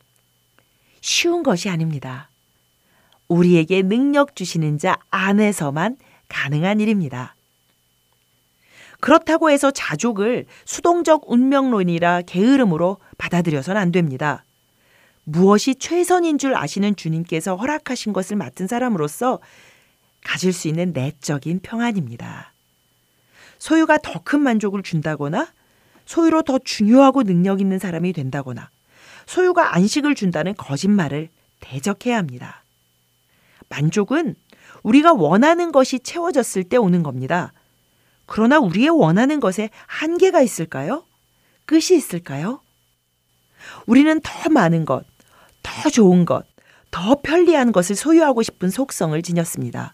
쉬운 1.02 1.44
것이 1.44 1.70
아닙니다. 1.70 2.30
우리에게 3.28 3.84
능력 3.84 4.36
주시는 4.36 4.78
자 4.78 4.98
안에서만 5.10 5.98
가능한 6.28 6.80
일입니다. 6.80 7.35
그렇다고 9.06 9.52
해서 9.52 9.70
자족을 9.70 10.48
수동적 10.66 11.30
운명론이라 11.30 12.24
게으름으로 12.24 12.98
받아들여선 13.20 13.78
안 13.78 13.92
됩니다. 13.92 14.44
무엇이 15.26 15.76
최선인 15.76 16.40
줄 16.40 16.56
아시는 16.56 16.96
주님께서 16.96 17.56
허락하신 17.56 18.14
것을 18.14 18.36
맡은 18.36 18.66
사람으로서 18.66 19.42
가질 20.24 20.52
수 20.52 20.68
있는 20.68 20.92
내적인 20.92 21.60
평안입니다. 21.62 22.52
소유가 23.60 24.00
더 24.00 24.24
큰 24.24 24.42
만족을 24.42 24.82
준다거나 24.82 25.54
소유로 26.08 26.42
더 26.42 26.58
중요하고 26.58 27.22
능력 27.22 27.62
있는 27.62 27.78
사람이 27.78 28.12
된다거나 28.12 28.72
소유가 29.28 29.76
안식을 29.76 30.16
준다는 30.16 30.56
거짓말을 30.56 31.30
대적해야 31.60 32.18
합니다. 32.18 32.64
만족은 33.70 34.34
우리가 34.82 35.14
원하는 35.14 35.72
것이 35.72 36.00
채워졌을 36.00 36.64
때 36.64 36.78
오는 36.78 37.04
겁니다. 37.04 37.54
그러나 38.26 38.60
우리의 38.60 38.90
원하는 38.90 39.40
것에 39.40 39.70
한계가 39.88 40.42
있을까요? 40.42 41.06
끝이 41.66 41.98
있을까요? 41.98 42.62
우리는 43.86 44.20
더 44.22 44.50
많은 44.50 44.86
것, 44.86 45.06
더 45.64 45.90
좋은 45.90 46.26
것, 46.26 46.46
더 46.92 47.16
편리한 47.22 47.72
것을 47.72 47.96
소유하고 47.96 48.44
싶은 48.44 48.70
속성을 48.70 49.20
지녔습니다. 49.22 49.94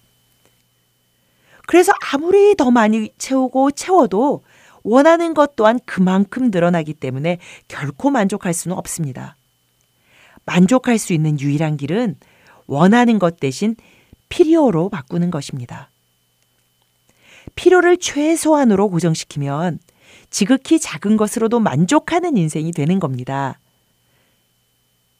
그래서 1.68 1.94
아무리 2.12 2.56
더 2.56 2.72
많이 2.72 3.14
채우고 3.18 3.72
채워도 3.72 4.44
원하는 4.84 5.34
것 5.34 5.56
또한 5.56 5.80
그만큼 5.86 6.50
늘어나기 6.52 6.94
때문에 6.94 7.38
결코 7.68 8.10
만족할 8.10 8.54
수는 8.54 8.76
없습니다. 8.78 9.38
만족할 10.46 10.98
수 10.98 11.14
있는 11.14 11.40
유일한 11.40 11.78
길은 11.78 12.16
원하는 12.66 13.20
것 13.20 13.40
대신 13.40 13.76
필요로 14.30 14.90
바꾸는 14.90 15.30
것입니다. 15.30 15.91
필요를 17.56 17.98
최소한으로 17.98 18.90
고정시키면 18.90 19.80
지극히 20.30 20.80
작은 20.80 21.18
것으로도 21.18 21.60
만족하는 21.60 22.38
인생이 22.38 22.72
되는 22.72 23.00
겁니다. 23.00 23.60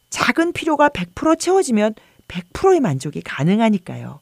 작은 0.10 0.54
필요가 0.54 0.90
100% 0.90 1.40
채워지면 1.40 1.96
100%의 2.28 2.80
만족이 2.80 3.22
가능하니까요. 3.22 4.20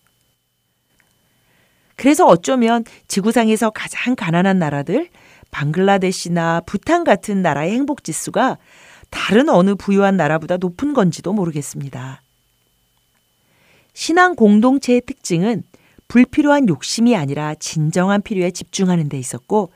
그래서 1.95 2.25
어쩌면 2.25 2.85
지구상에서 3.07 3.71
가장 3.71 4.15
가난한 4.15 4.57
나라들, 4.57 5.09
방글라데시나 5.51 6.61
부탄 6.61 7.03
같은 7.03 7.41
나라의 7.41 7.73
행복 7.73 8.03
지수가 8.03 8.57
다른 9.09 9.49
어느 9.49 9.75
부유한 9.75 10.15
나라보다 10.15 10.57
높은 10.57 10.93
건지도 10.93 11.33
모르겠습니다. 11.33 12.21
신앙 13.93 14.35
공동체의 14.35 15.01
특징은 15.01 15.63
불필요한 16.09 16.67
욕심이 16.67 17.15
아니라 17.15 17.55
진정한 17.55 18.21
필요에 18.21 18.51
집중하는 18.51 19.07
데 19.07 19.17
있었고, 19.17 19.71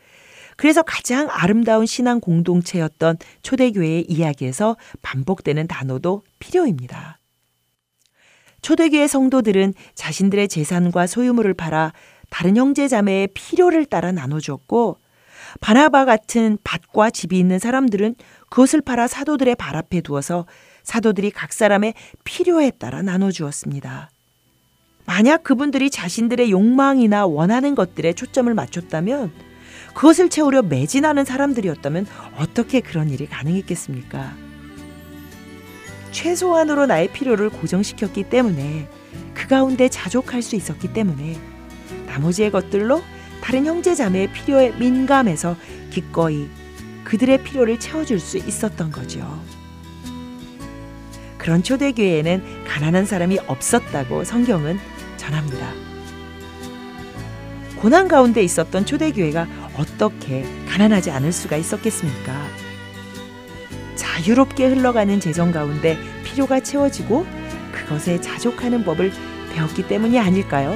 그래서 0.57 0.83
가장 0.83 1.29
아름다운 1.31 1.85
신앙 1.85 2.19
공동체였던 2.19 3.17
초대교회의 3.41 4.05
이야기에서 4.09 4.75
반복되는 5.01 5.67
단어도 5.67 6.23
필요입니다. 6.39 7.19
초대교회 8.61 9.07
성도들은 9.07 9.73
자신들의 9.95 10.47
재산과 10.47 11.07
소유물을 11.07 11.53
팔아 11.53 11.93
다른 12.29 12.57
형제 12.57 12.87
자매의 12.87 13.27
필요를 13.33 13.85
따라 13.85 14.11
나눠주었고 14.11 14.97
바나바 15.59 16.05
같은 16.05 16.57
밭과 16.63 17.09
집이 17.09 17.37
있는 17.37 17.59
사람들은 17.59 18.15
그것을 18.49 18.81
팔아 18.81 19.07
사도들의 19.07 19.55
발 19.55 19.75
앞에 19.75 20.01
두어서 20.01 20.45
사도들이 20.83 21.31
각 21.31 21.51
사람의 21.51 21.93
필요에 22.23 22.71
따라 22.71 23.01
나눠주었습니다. 23.01 24.12
만약 25.05 25.43
그분들이 25.43 25.89
자신들의 25.89 26.51
욕망이나 26.51 27.25
원하는 27.25 27.75
것들에 27.75 28.13
초점을 28.13 28.53
맞췄다면 28.53 29.31
그것을 29.93 30.29
채우려 30.29 30.63
매진하는 30.63 31.25
사람들이었다면 31.25 32.07
어떻게 32.37 32.79
그런 32.79 33.09
일이 33.09 33.27
가능했겠습니까? 33.27 34.33
최소한으로 36.11 36.85
나의 36.85 37.11
필요를 37.11 37.49
고정시켰기 37.49 38.23
때문에 38.29 38.87
그 39.33 39.47
가운데 39.47 39.89
자족할 39.89 40.41
수 40.41 40.55
있었기 40.55 40.93
때문에 40.93 41.37
나머지의 42.07 42.51
것들로 42.51 43.01
다른 43.41 43.65
형제 43.65 43.93
자매의 43.93 44.31
필요에 44.31 44.71
민감해서 44.71 45.57
기꺼이 45.89 46.47
그들의 47.03 47.43
필요를 47.43 47.79
채워줄 47.79 48.19
수 48.19 48.37
있었던 48.37 48.91
거죠. 48.91 49.43
그런 51.37 51.61
초대교회에는 51.61 52.63
가난한 52.65 53.05
사람이 53.05 53.39
없었다고 53.47 54.23
성경은 54.23 54.79
전합니다. 55.23 55.71
고난 57.77 58.07
가운데 58.07 58.43
있었던 58.43 58.85
초대교회가 58.85 59.47
어떻게 59.77 60.45
가난하지 60.69 61.11
않을 61.11 61.31
수가 61.31 61.57
있었겠습니까? 61.57 62.33
자유롭게 63.95 64.67
흘러가는 64.67 65.19
재정 65.19 65.51
가운데 65.51 65.97
필요가 66.23 66.59
채워지고 66.59 67.25
그것에 67.71 68.21
자족하는 68.21 68.83
법을 68.83 69.11
배웠기 69.53 69.87
때문이 69.87 70.19
아닐까요? 70.19 70.75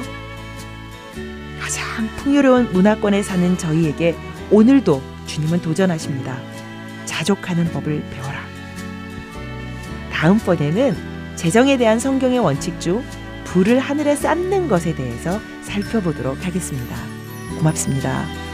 가장 1.60 2.08
풍요로운 2.16 2.72
문화권에 2.72 3.22
사는 3.22 3.58
저희에게 3.58 4.16
오늘도 4.50 5.02
주님은 5.26 5.62
도전하십니다. 5.62 6.38
자족하는 7.04 7.70
법을 7.72 8.02
배워라. 8.10 8.40
다음번에는 10.12 10.96
재정에 11.36 11.76
대한 11.76 11.98
성경의 11.98 12.38
원칙 12.38 12.80
중 12.80 13.04
불을 13.52 13.78
하늘에 13.78 14.14
쌓는 14.14 14.68
것에 14.68 14.94
대해서 14.94 15.40
살펴보도록 15.62 16.46
하겠습니다. 16.46 16.96
고맙습니다. 17.58 18.47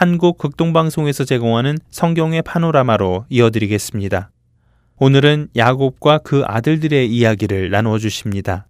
한국 0.00 0.38
극동방송에서 0.38 1.26
제공하는 1.26 1.76
성경의 1.90 2.40
파노라마로 2.40 3.26
이어드리겠습니다. 3.28 4.30
오늘은 4.96 5.48
야곱과 5.54 6.20
그 6.24 6.42
아들들의 6.46 7.06
이야기를 7.10 7.68
나누어 7.68 7.98
주십니다. 7.98 8.66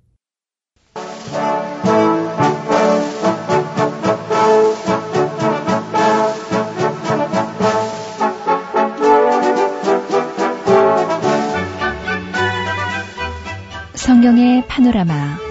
성경의 13.94 14.66
파노라마 14.66 15.49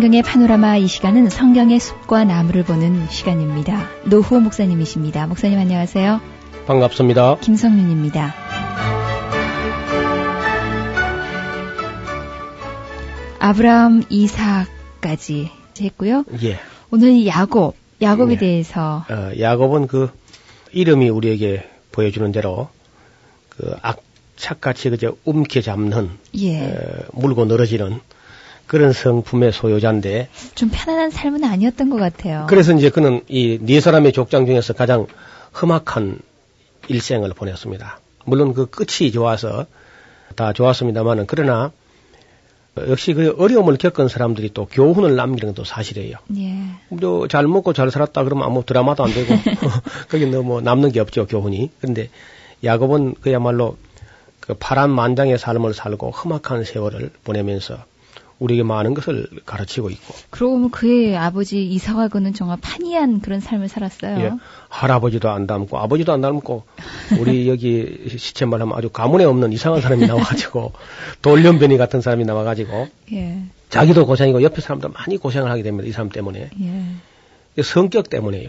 성경의 0.00 0.22
파노라마 0.22 0.78
이 0.78 0.86
시간은 0.86 1.28
성경의 1.28 1.78
숲과 1.78 2.24
나무를 2.24 2.64
보는 2.64 3.10
시간입니다. 3.10 3.86
노후 4.06 4.40
목사님이십니다. 4.40 5.26
목사님 5.26 5.58
안녕하세요. 5.58 6.22
반갑습니다. 6.66 7.36
김성윤입니다. 7.40 8.34
아브라함, 13.40 14.04
이삭까지 14.08 15.50
했고요. 15.78 16.24
예. 16.44 16.58
오늘 16.90 17.26
야곱, 17.26 17.76
야곱에 18.00 18.32
예. 18.32 18.38
대해서 18.38 19.04
어, 19.10 19.32
야곱은 19.38 19.86
그 19.86 20.08
이름이 20.72 21.10
우리에게 21.10 21.68
보여주는 21.92 22.32
대로 22.32 22.70
그 23.50 23.76
악착같이 23.82 24.88
그저 24.88 25.14
움켜잡는 25.26 26.08
예. 26.38 26.56
에, 26.56 26.78
물고 27.12 27.44
늘어지는 27.44 28.00
그런 28.70 28.92
성품의 28.92 29.50
소유자인데 29.50 30.28
좀 30.54 30.70
편안한 30.72 31.10
삶은 31.10 31.42
아니었던 31.42 31.90
것 31.90 31.96
같아요. 31.96 32.46
그래서 32.48 32.72
이제 32.72 32.88
그는 32.88 33.22
이 33.26 33.58
네 33.60 33.80
사람의 33.80 34.12
족장 34.12 34.46
중에서 34.46 34.74
가장 34.74 35.08
험악한 35.60 36.20
일생을 36.86 37.30
보냈습니다. 37.30 37.98
물론 38.26 38.54
그 38.54 38.66
끝이 38.66 39.10
좋아서 39.10 39.66
다 40.36 40.52
좋았습니다만은 40.52 41.24
그러나 41.26 41.72
역시 42.86 43.12
그 43.12 43.34
어려움을 43.36 43.76
겪은 43.76 44.06
사람들이 44.06 44.50
또 44.54 44.66
교훈을 44.66 45.16
남기는 45.16 45.52
것도 45.52 45.64
사실이에요. 45.64 46.18
예. 46.38 46.54
뭐잘 46.90 47.48
먹고 47.48 47.72
잘 47.72 47.90
살았다 47.90 48.22
그러면 48.22 48.44
아무 48.46 48.64
드라마도 48.64 49.02
안 49.02 49.12
되고 49.12 49.34
거기 50.08 50.26
너무 50.26 50.60
남는 50.60 50.92
게 50.92 51.00
없죠 51.00 51.26
교훈이. 51.26 51.72
그런데 51.80 52.08
야곱은 52.62 53.16
그야말로 53.20 53.76
그 54.38 54.54
파란 54.54 54.90
만장의 54.90 55.38
삶을 55.38 55.74
살고 55.74 56.12
험악한 56.12 56.62
세월을 56.62 57.10
보내면서 57.24 57.89
우리에게 58.40 58.62
많은 58.62 58.94
것을 58.94 59.28
가르치고 59.44 59.90
있고 59.90 60.14
그러고 60.30 60.54
보면 60.54 60.70
그의 60.70 61.16
아버지 61.16 61.62
이사와고는 61.62 62.32
정말 62.32 62.56
판이한 62.60 63.20
그런 63.20 63.38
삶을 63.38 63.68
살았어요. 63.68 64.18
예, 64.18 64.32
할아버지도 64.68 65.28
안 65.28 65.46
닮고 65.46 65.78
아버지도 65.78 66.12
안 66.12 66.22
닮고 66.22 66.64
우리 67.20 67.46
여기 67.48 68.06
시체 68.16 68.46
말하면 68.46 68.76
아주 68.76 68.88
가문에 68.88 69.24
없는 69.24 69.52
이상한 69.52 69.82
사람이 69.82 70.06
나와가지고 70.06 70.72
돌연변이 71.22 71.76
같은 71.76 72.00
사람이 72.00 72.24
나와가지고 72.24 72.88
예. 73.12 73.42
자기도 73.68 74.06
고생이고 74.06 74.42
옆에 74.42 74.60
사람도 74.62 74.88
많이 74.88 75.18
고생을 75.18 75.50
하게 75.50 75.62
됩니다 75.62 75.86
이 75.86 75.92
사람 75.92 76.08
때문에 76.08 76.50
예. 76.60 77.62
성격 77.62 78.08
때문에요 78.08 78.48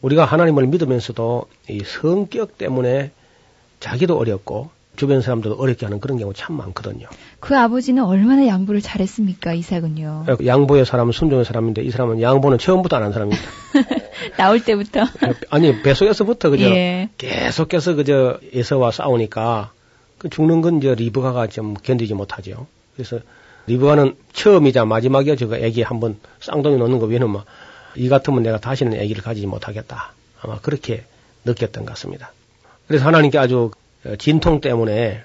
우리가 0.00 0.24
하나님을 0.24 0.66
믿으면서도 0.68 1.46
이 1.68 1.82
성격 1.84 2.56
때문에 2.56 3.10
자기도 3.78 4.16
어렵고 4.16 4.70
주변 4.98 5.22
사람들도 5.22 5.56
어렵게 5.56 5.86
하는 5.86 6.00
그런 6.00 6.18
경우 6.18 6.34
참 6.34 6.56
많거든요. 6.56 7.06
그 7.40 7.56
아버지는 7.56 8.04
얼마나 8.04 8.46
양보를 8.46 8.80
잘했습니까, 8.82 9.54
이삭은요? 9.54 10.26
양보의 10.44 10.84
사람은 10.84 11.12
순종의 11.12 11.44
사람인데 11.44 11.82
이 11.82 11.90
사람은 11.90 12.20
양보는 12.20 12.58
처음부터 12.58 12.96
안 12.96 13.04
한 13.04 13.12
사람입니다. 13.12 13.42
나올 14.36 14.62
때부터. 14.62 15.04
아니 15.50 15.80
뱃속에서부터 15.82 16.50
그저 16.50 16.64
예. 16.64 17.08
계속해서 17.16 17.94
그저 17.94 18.38
에서와 18.52 18.90
싸우니까 18.90 19.70
그 20.18 20.28
죽는 20.28 20.60
건 20.62 20.78
이제 20.78 20.94
리브가가 20.94 21.46
좀 21.46 21.74
견디지 21.74 22.14
못하죠. 22.14 22.66
그래서 22.96 23.20
리브가는 23.68 24.16
처음이자 24.32 24.84
마지막이야 24.84 25.36
저거 25.36 25.56
애기 25.56 25.82
한번 25.82 26.18
쌍둥이 26.40 26.76
놓는 26.76 26.98
거 26.98 27.06
왜냐면 27.06 27.42
이 27.94 28.08
같으면 28.08 28.42
내가 28.42 28.58
다시는 28.58 28.94
애기를 28.94 29.22
가지지 29.22 29.46
못하겠다. 29.46 30.12
아마 30.42 30.58
그렇게 30.60 31.04
느꼈던 31.44 31.84
것 31.84 31.92
같습니다. 31.92 32.32
그래서 32.88 33.06
하나님께 33.06 33.38
아주 33.38 33.70
어, 33.70 33.70
진통 34.18 34.60
때문에 34.60 35.22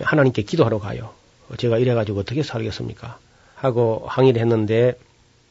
하나님께 0.00 0.42
기도하러 0.42 0.78
가요. 0.78 1.10
제가 1.58 1.78
이래가지고 1.78 2.20
어떻게 2.20 2.42
살겠습니까? 2.42 3.18
하고 3.56 4.04
항의를 4.06 4.40
했는데 4.40 4.94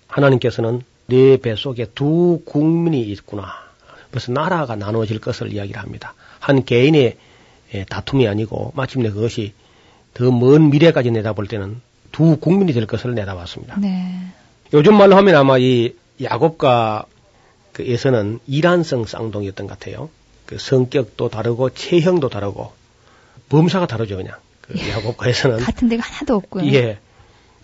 하나님께서는 0.08 0.82
내 1.08 1.38
뱃속에 1.38 1.86
두 1.94 2.42
국민이 2.46 3.02
있구나. 3.02 3.54
그래서 4.10 4.32
나라가 4.32 4.76
나눠질 4.76 5.20
것을 5.20 5.54
이야기를 5.54 5.80
합니다. 5.82 6.14
한 6.40 6.66
개인의 6.66 7.18
예, 7.76 7.84
다툼이 7.86 8.28
아니고 8.28 8.74
마침내 8.76 9.12
그것이 9.12 9.54
더 10.16 10.32
먼 10.32 10.72
미래까지 10.72 11.12
내다볼 11.12 11.48
때는 11.48 11.82
두 12.12 12.38
국민이 12.38 12.74
될 12.74 12.88
것을 12.88 13.14
내다봤습니다. 13.14 13.80
네. 13.80 14.16
요즘 14.74 14.96
말로 14.98 15.16
하면 15.18 15.36
아마 15.36 15.58
이 15.60 15.94
야곱과 16.22 17.06
그 17.74 17.84
에서는 17.84 18.40
이란성 18.48 19.06
쌍둥이였던 19.06 19.68
것 19.68 19.80
같아요. 19.80 20.10
그 20.50 20.58
성격도 20.58 21.30
다르고 21.30 21.70
체형도 21.70 22.30
다르고 22.30 22.74
범사가 23.50 23.86
다르죠 23.86 24.18
그냥 24.18 24.36
그 24.62 24.74
야곱과 24.90 25.30
에서는 25.30 25.60
같은 25.60 25.90
데가 25.90 26.02
하나도 26.04 26.34
없고요. 26.36 26.66
예. 26.74 26.98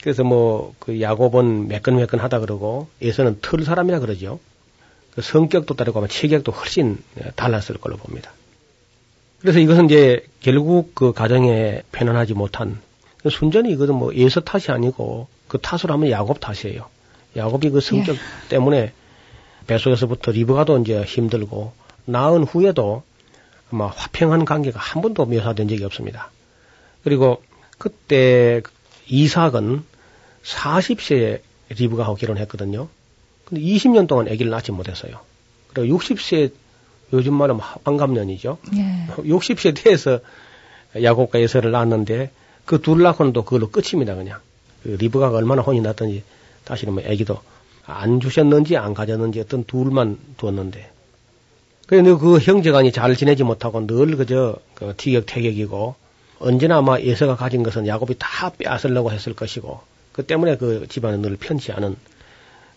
그래서 0.02 0.24
뭐 0.24 0.76
그 0.78 1.02
야곱은 1.02 1.68
매끈매끈하다 1.68 2.40
그러고 2.42 2.88
에서는 3.02 3.40
털 3.42 3.64
사람이라 3.66 4.00
그러죠. 4.00 4.40
그 5.16 5.24
성격도 5.24 5.74
다르고 5.74 5.98
아마 5.98 6.08
체격도 6.08 6.52
훨씬 6.52 7.00
달랐을 7.36 7.80
걸로 7.82 7.98
봅니다. 7.98 8.32
그래서 9.40 9.58
이것은 9.58 9.86
이제 9.86 10.28
결국 10.42 10.94
그 10.94 11.12
가정에 11.12 11.82
편안하지 11.92 12.36
못한 12.36 12.80
그 13.18 13.32
순전히 13.32 13.72
이것은 13.72 13.96
뭐 13.96 14.14
에서 14.14 14.42
탓이 14.42 14.72
아니고 14.72 15.28
그 15.48 15.58
탓을 15.58 15.92
하면 15.92 16.12
야곱 16.12 16.40
탓이에요. 16.40 16.88
야곱이 17.36 17.72
그 17.72 17.82
성격 17.82 18.16
때문에 18.50 18.94
뱃속에서부터 19.66 20.34
리브가도 20.34 20.78
이제 20.80 21.02
힘들고 21.02 21.74
낳은 22.06 22.43
후에도 22.43 23.03
아마 23.72 23.88
화평한 23.88 24.45
관계가 24.45 24.80
한 24.80 25.01
번도 25.01 25.26
묘사된 25.26 25.68
적이 25.68 25.84
없습니다. 25.86 26.32
그리고 27.03 27.41
그때 27.78 28.62
이삭은 29.08 29.84
40세에 30.43 31.41
리브가하고 31.70 32.16
결혼했거든요. 32.16 32.88
근데 33.45 33.62
20년 33.62 34.08
동안 34.08 34.28
아기를 34.28 34.49
낳지 34.49 34.72
못했어요. 34.72 35.20
그리고 35.74 35.97
60세 35.97 36.51
요즘 37.14 37.34
말하면 37.36 37.62
환갑년이죠. 37.84 38.58
예. 38.76 39.08
60세 39.18 39.84
돼서 39.84 40.20
야곱과 41.01 41.39
에서를 41.39 41.72
낳았는데 41.72 42.32
그 42.66 42.82
둘 42.82 43.03
낳고는 43.03 43.34
또 43.34 43.43
그걸로 43.43 43.70
끝입니다 43.70 44.16
그냥. 44.16 44.39
그 44.84 44.89
리브가가 44.89 45.38
얼마나 45.38 45.62
혼이 45.62 45.82
났던지 45.82 46.24
다시는 46.64 46.93
뭐 46.93 47.03
아기도 47.06 47.39
안 47.86 48.20
주셨는지 48.20 48.78
안 48.78 48.93
가졌는지 48.93 49.39
어떤 49.39 49.64
둘만 49.64 50.18
두었는데 50.38 50.91
그런데 51.86 52.14
그 52.16 52.40
형제간이 52.40 52.92
잘 52.92 53.16
지내지 53.16 53.44
못하고 53.44 53.86
늘 53.86 54.18
그저 54.18 54.56
그 54.74 54.94
티격태격이고 54.98 55.96
언제나 56.40 56.78
아마 56.78 57.00
예서가 57.00 57.36
가진 57.36 57.64
것은 57.64 57.88
야곱이 57.88 58.16
다 58.18 58.52
빼앗으려고 58.58 59.12
했을 59.12 59.34
것이고 59.34 59.80
그 60.12 60.26
때문에 60.26 60.58
그 60.58 60.88
집안은 60.90 61.22
늘 61.22 61.38
편치 61.38 61.72
않은 61.72 61.96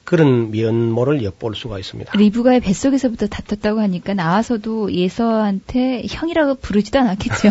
그런 0.05 0.51
면모를 0.51 1.23
엿볼 1.23 1.55
수가 1.55 1.79
있습니다. 1.79 2.17
리브가의 2.17 2.61
뱃속에서부터 2.61 3.27
다퉜다고 3.27 3.81
하니까 3.81 4.15
나와서도 4.15 4.93
예서한테 4.93 6.05
형이라고 6.09 6.55
부르지도 6.57 6.99
않았겠죠. 6.99 7.51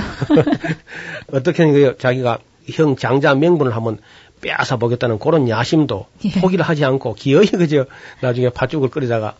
어떻게는 1.31 1.73
그 1.73 1.97
자기가 1.99 2.39
형 2.73 2.95
장자 2.95 3.35
명분을 3.35 3.75
한번 3.75 3.99
빼앗아 4.41 4.77
보겠다는 4.77 5.19
그런 5.19 5.47
야심도 5.47 6.07
예. 6.25 6.41
포기를 6.41 6.65
하지 6.65 6.83
않고 6.83 7.13
기어이 7.13 7.45
그저 7.45 7.85
나중에 8.21 8.49
팥죽을 8.49 8.89
끓이다가 8.89 9.35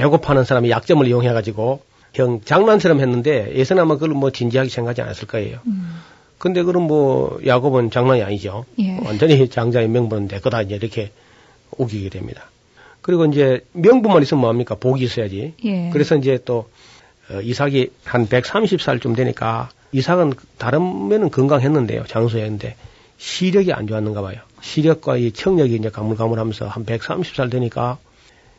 배고파하는 0.00 0.44
사람이 0.44 0.70
약점을 0.70 1.06
이용해가지고 1.06 1.80
형 2.14 2.40
장난처럼 2.44 3.00
했는데 3.00 3.52
예선 3.54 3.78
아마 3.78 3.94
그걸 3.94 4.10
뭐 4.10 4.30
진지하게 4.30 4.70
생각하지 4.70 5.02
않았을 5.02 5.28
거예요. 5.28 5.58
음. 5.66 6.00
근데 6.38 6.62
그럼 6.62 6.84
뭐 6.84 7.38
야곱은 7.44 7.90
장난이 7.90 8.22
아니죠. 8.22 8.64
예. 8.78 8.98
완전히 9.04 9.48
장자의 9.48 9.88
명분은 9.88 10.28
내 10.28 10.38
거다 10.38 10.62
이제 10.62 10.76
이렇게 10.76 11.10
우기게 11.76 12.10
됩니다. 12.10 12.44
그리고 13.02 13.24
이제 13.26 13.64
명분만 13.72 14.22
있으면 14.22 14.40
뭐합니까? 14.40 14.76
복이 14.76 15.04
있어야지. 15.04 15.54
예. 15.64 15.90
그래서 15.92 16.16
이제 16.16 16.38
또 16.44 16.68
어, 17.30 17.40
이삭이 17.40 17.90
한 18.04 18.28
130살쯤 18.28 19.16
되니까 19.16 19.70
이삭은 19.92 20.34
다른 20.58 21.08
면은 21.08 21.30
건강했는데요. 21.30 22.04
장수했는데 22.06 22.76
시력이 23.18 23.72
안 23.72 23.86
좋았는가 23.86 24.22
봐요. 24.22 24.38
시력과 24.60 25.16
이 25.16 25.32
청력이 25.32 25.74
이제 25.74 25.90
가물가물하면서 25.90 26.68
한 26.68 26.86
130살 26.86 27.50
되니까 27.50 27.98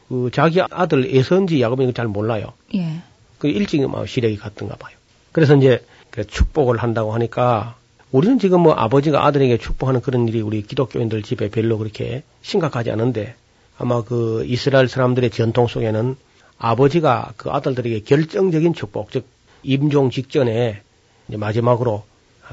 그 0.09 0.29
자기 0.33 0.61
아들 0.61 1.05
애선지 1.05 1.61
야곱이 1.61 1.93
잘 1.93 2.07
몰라요. 2.07 2.53
예. 2.75 3.01
그 3.37 3.47
일찍 3.47 3.87
막 3.87 4.07
시력이 4.07 4.37
갔던가 4.37 4.75
봐요. 4.75 4.95
그래서 5.31 5.55
이제 5.55 5.85
그 6.09 6.25
축복을 6.25 6.77
한다고 6.77 7.13
하니까 7.13 7.75
우리는 8.11 8.39
지금 8.39 8.61
뭐 8.61 8.73
아버지가 8.73 9.25
아들에게 9.25 9.57
축복하는 9.57 10.01
그런 10.01 10.27
일이 10.27 10.41
우리 10.41 10.63
기독교인들 10.63 11.21
집에 11.21 11.49
별로 11.49 11.77
그렇게 11.77 12.23
심각하지 12.41 12.89
않은데 12.89 13.35
아마 13.77 14.03
그 14.03 14.43
이스라엘 14.47 14.87
사람들의 14.87 15.29
전통 15.29 15.67
속에는 15.67 16.15
아버지가 16.57 17.33
그 17.37 17.51
아들들에게 17.51 18.01
결정적인 18.01 18.73
축복, 18.73 19.11
즉 19.11 19.25
임종 19.63 20.09
직전에 20.09 20.81
이제 21.27 21.37
마지막으로 21.37 22.03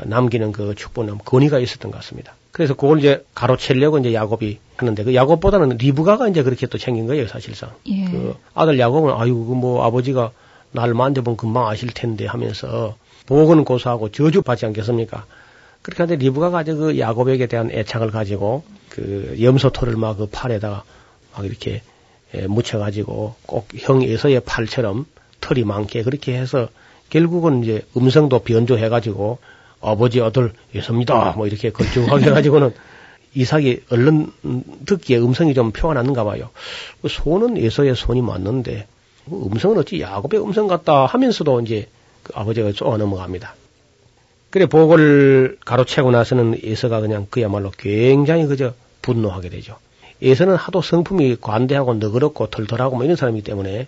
남기는 0.05 0.53
그 0.53 0.75
축복은 0.75 1.19
권위가 1.25 1.59
있었던 1.59 1.91
것 1.91 1.99
같습니다. 1.99 2.35
그래서 2.57 2.73
그걸 2.73 3.01
이제 3.01 3.23
가로채려고 3.35 3.99
이제 3.99 4.15
야곱이 4.15 4.59
하는데 4.79 5.05
그 5.05 5.15
야곱보다는 5.15 5.77
리브가가 5.77 6.27
이제 6.29 6.43
그렇게 6.43 6.67
또 6.67 6.79
챙긴 6.79 7.07
거예요, 7.07 7.29
사실상. 7.29 7.73
예. 7.87 8.07
그 8.07 8.35
아들 8.55 8.79
야곱은 8.79 9.13
아이고 9.15 9.45
그뭐 9.45 9.85
아버지가 9.85 10.31
날 10.73 10.95
만져보면 10.95 11.37
금방 11.37 11.67
아실 11.69 11.91
텐데 11.91 12.25
하면서 12.25 12.97
복은 13.27 13.65
고소하고 13.67 14.11
저주 14.11 14.41
받지 14.41 14.65
않겠습니까? 14.65 15.27
그렇게 15.83 16.03
하는데 16.03 16.25
리브가가 16.25 16.57
아주 16.57 16.77
그 16.79 16.99
야곱에게 16.99 17.47
대한 17.47 17.71
애착을 17.71 18.11
가지고 18.11 18.65
그 18.89 19.37
염소털을 19.39 19.97
막그 19.97 20.29
팔에다가 20.33 20.83
막 21.35 21.45
이렇게 21.45 21.83
에, 22.33 22.47
묻혀가지고 22.47 23.35
꼭 23.45 23.69
형 23.77 24.03
에서의 24.03 24.41
팔처럼 24.41 25.05
털이 25.43 25.65
많게 25.65 26.05
그렇게 26.05 26.35
해서 26.35 26.69
결국은 27.11 27.63
이제 27.63 27.85
음성도 27.99 28.39
변조해가지고 28.39 29.41
아버지 29.81 30.21
아들 30.21 30.53
예섭니다 30.75 31.35
뭐 31.37 31.47
이렇게 31.47 31.71
걸쭉하게 31.71 32.27
해가지고는 32.27 32.73
이삭이 33.37 33.83
얼른 33.91 34.33
음, 34.47 34.63
듣기에 34.87 35.19
음성이 35.19 35.53
좀 35.53 35.71
났는가 35.71 36.25
봐요. 36.25 36.49
그 37.03 37.09
손은 37.09 37.59
에서의 37.59 37.95
손이 37.95 38.23
맞는데 38.23 38.87
그 39.29 39.43
음성은 39.53 39.77
어찌 39.77 40.01
야곱의 40.01 40.43
음성 40.43 40.67
같다 40.67 41.05
하면서도 41.05 41.61
이제 41.61 41.89
그 42.23 42.33
아버지가 42.35 42.73
쏘아 42.73 42.97
넘어갑니다. 42.97 43.55
그래 44.49 44.65
복을 44.65 45.59
가로채고 45.67 46.13
나서는 46.13 46.61
에서가 46.65 47.01
그냥 47.01 47.27
그야말로 47.29 47.71
굉장히 47.77 48.47
그저 48.47 48.73
분노하게 49.03 49.51
되죠. 49.51 49.77
에서는 50.23 50.57
하도 50.57 50.81
성품이 50.81 51.37
관대하고 51.43 51.95
너그럽고 51.95 52.47
털털하고 52.47 52.97
뭐 52.97 53.05
이런 53.05 53.17
사람이기 53.17 53.45
때문에 53.45 53.87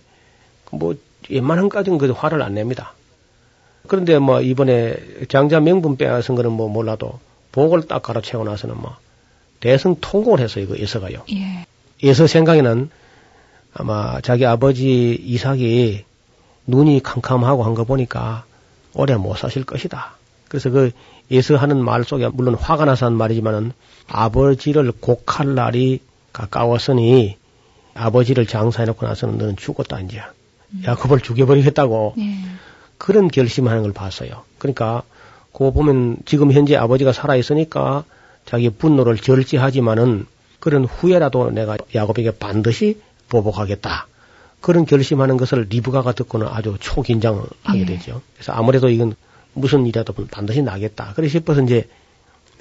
뭐 0.71 0.95
웬만한 1.31 1.71
까지는 1.71 1.97
그 1.97 2.11
화를 2.11 2.43
안 2.43 2.53
냅니다. 2.53 2.93
그런데 3.87 4.19
뭐 4.19 4.41
이번에 4.41 4.97
장자 5.29 5.61
명분 5.61 5.97
빼앗은 5.97 6.35
거는 6.35 6.53
뭐 6.53 6.69
몰라도 6.69 7.19
복을 7.53 7.87
딱 7.87 8.03
가로채고 8.03 8.45
나서는 8.45 8.77
뭐 8.77 8.97
대성 9.61 9.97
통곡을 10.01 10.41
했어요. 10.41 10.67
그 10.69 10.77
에서가요. 10.79 11.25
예. 11.33 11.67
에서 12.03 12.27
생각에는 12.27 12.91
아마 13.75 14.21
자기 14.21 14.47
아버지 14.47 15.15
이삭이 15.15 16.05
눈이 16.67 17.03
캄캄하고 17.03 17.65
한 17.65 17.75
거 17.75 17.85
보니까 17.85 18.45
오래 18.95 19.17
못 19.17 19.37
사실 19.37 19.65
것이다. 19.65 20.17
그래서 20.49 20.71
그 20.71 20.91
예서 21.31 21.57
하는 21.57 21.83
말 21.83 22.05
속에 22.05 22.29
물론 22.29 22.55
화가 22.55 22.85
나서 22.85 23.07
한 23.07 23.15
말이지만은 23.15 23.73
아버지를 24.07 24.93
곡할 24.93 25.55
날이 25.55 26.01
가까웠으니 26.33 27.37
아버지를 27.95 28.47
장사해놓고 28.47 29.07
나서는 29.07 29.39
너는 29.39 29.57
죽었다 29.57 30.01
이제 30.01 30.21
야곱을 30.85 31.21
죽여버리겠다고 31.21 32.15
예. 32.19 32.23
그런 32.99 33.29
결심하는 33.29 33.83
걸 33.83 33.93
봤어요. 33.93 34.43
그러니까 34.59 35.03
그거 35.53 35.71
보면 35.71 36.19
지금 36.25 36.53
현재 36.53 36.77
아버지가 36.77 37.13
살아 37.13 37.37
있으니까 37.37 38.05
자기 38.45 38.71
분노를 38.71 39.17
절제하지만은 39.17 40.27
그런 40.61 40.85
후에라도 40.85 41.51
내가 41.51 41.77
야곱에게 41.95 42.33
반드시 42.33 43.01
보복하겠다. 43.29 44.07
그런 44.61 44.87
결심하는 44.87 45.37
것을 45.37 45.67
리브가가 45.71 46.13
듣고는 46.13 46.49
아주 46.49 46.77
초긴장을 46.81 47.43
하게 47.63 47.81
예. 47.81 47.85
되죠. 47.85 48.21
그래서 48.35 48.53
아무래도 48.53 48.89
이건 48.89 49.15
무슨 49.55 49.87
일이라도 49.87 50.15
반드시 50.31 50.63
나겠다. 50.63 51.13
그래 51.15 51.29
싶어서 51.29 51.63
이제 51.63 51.89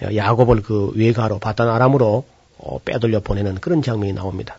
야곱을 0.02 0.62
그 0.62 0.92
외가로 0.96 1.40
바단 1.40 1.70
아람으로 1.70 2.26
어, 2.60 2.80
빼돌려 2.86 3.20
보내는 3.22 3.56
그런 3.56 3.82
장면이 3.82 4.14
나옵니다. 4.14 4.58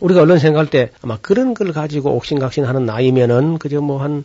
우리가 0.00 0.20
얼른 0.22 0.38
생각할 0.38 0.68
때 0.68 0.90
아마 1.00 1.16
그런 1.16 1.54
걸 1.54 1.72
가지고 1.72 2.14
옥신각신하는 2.16 2.84
나이면은 2.84 3.58
그저 3.58 3.80
뭐 3.80 4.02
한 4.02 4.24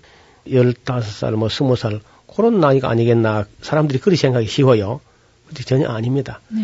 열다섯 0.49 1.03
살, 1.03 1.33
뭐 1.33 1.49
스무 1.49 1.75
살 1.75 1.99
그런 2.33 2.59
나이가 2.59 2.89
아니겠나 2.89 3.45
사람들이 3.61 3.99
그리 3.99 4.15
생각이 4.15 4.47
쉬워요. 4.47 5.01
근데 5.47 5.63
전혀 5.63 5.89
아닙니다. 5.89 6.39
네. 6.49 6.61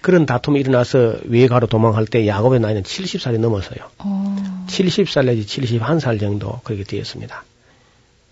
그런 0.00 0.26
다툼이 0.26 0.60
일어나서 0.60 1.16
외가로 1.24 1.66
도망할 1.66 2.06
때 2.06 2.26
야곱의 2.26 2.60
나이는 2.60 2.84
70살이 2.84 3.38
넘었어요. 3.38 3.78
어. 3.98 4.66
70살 4.68 5.26
내지 5.26 5.44
71살 5.44 6.20
정도 6.20 6.60
그렇게 6.62 6.84
되었습니다. 6.84 7.44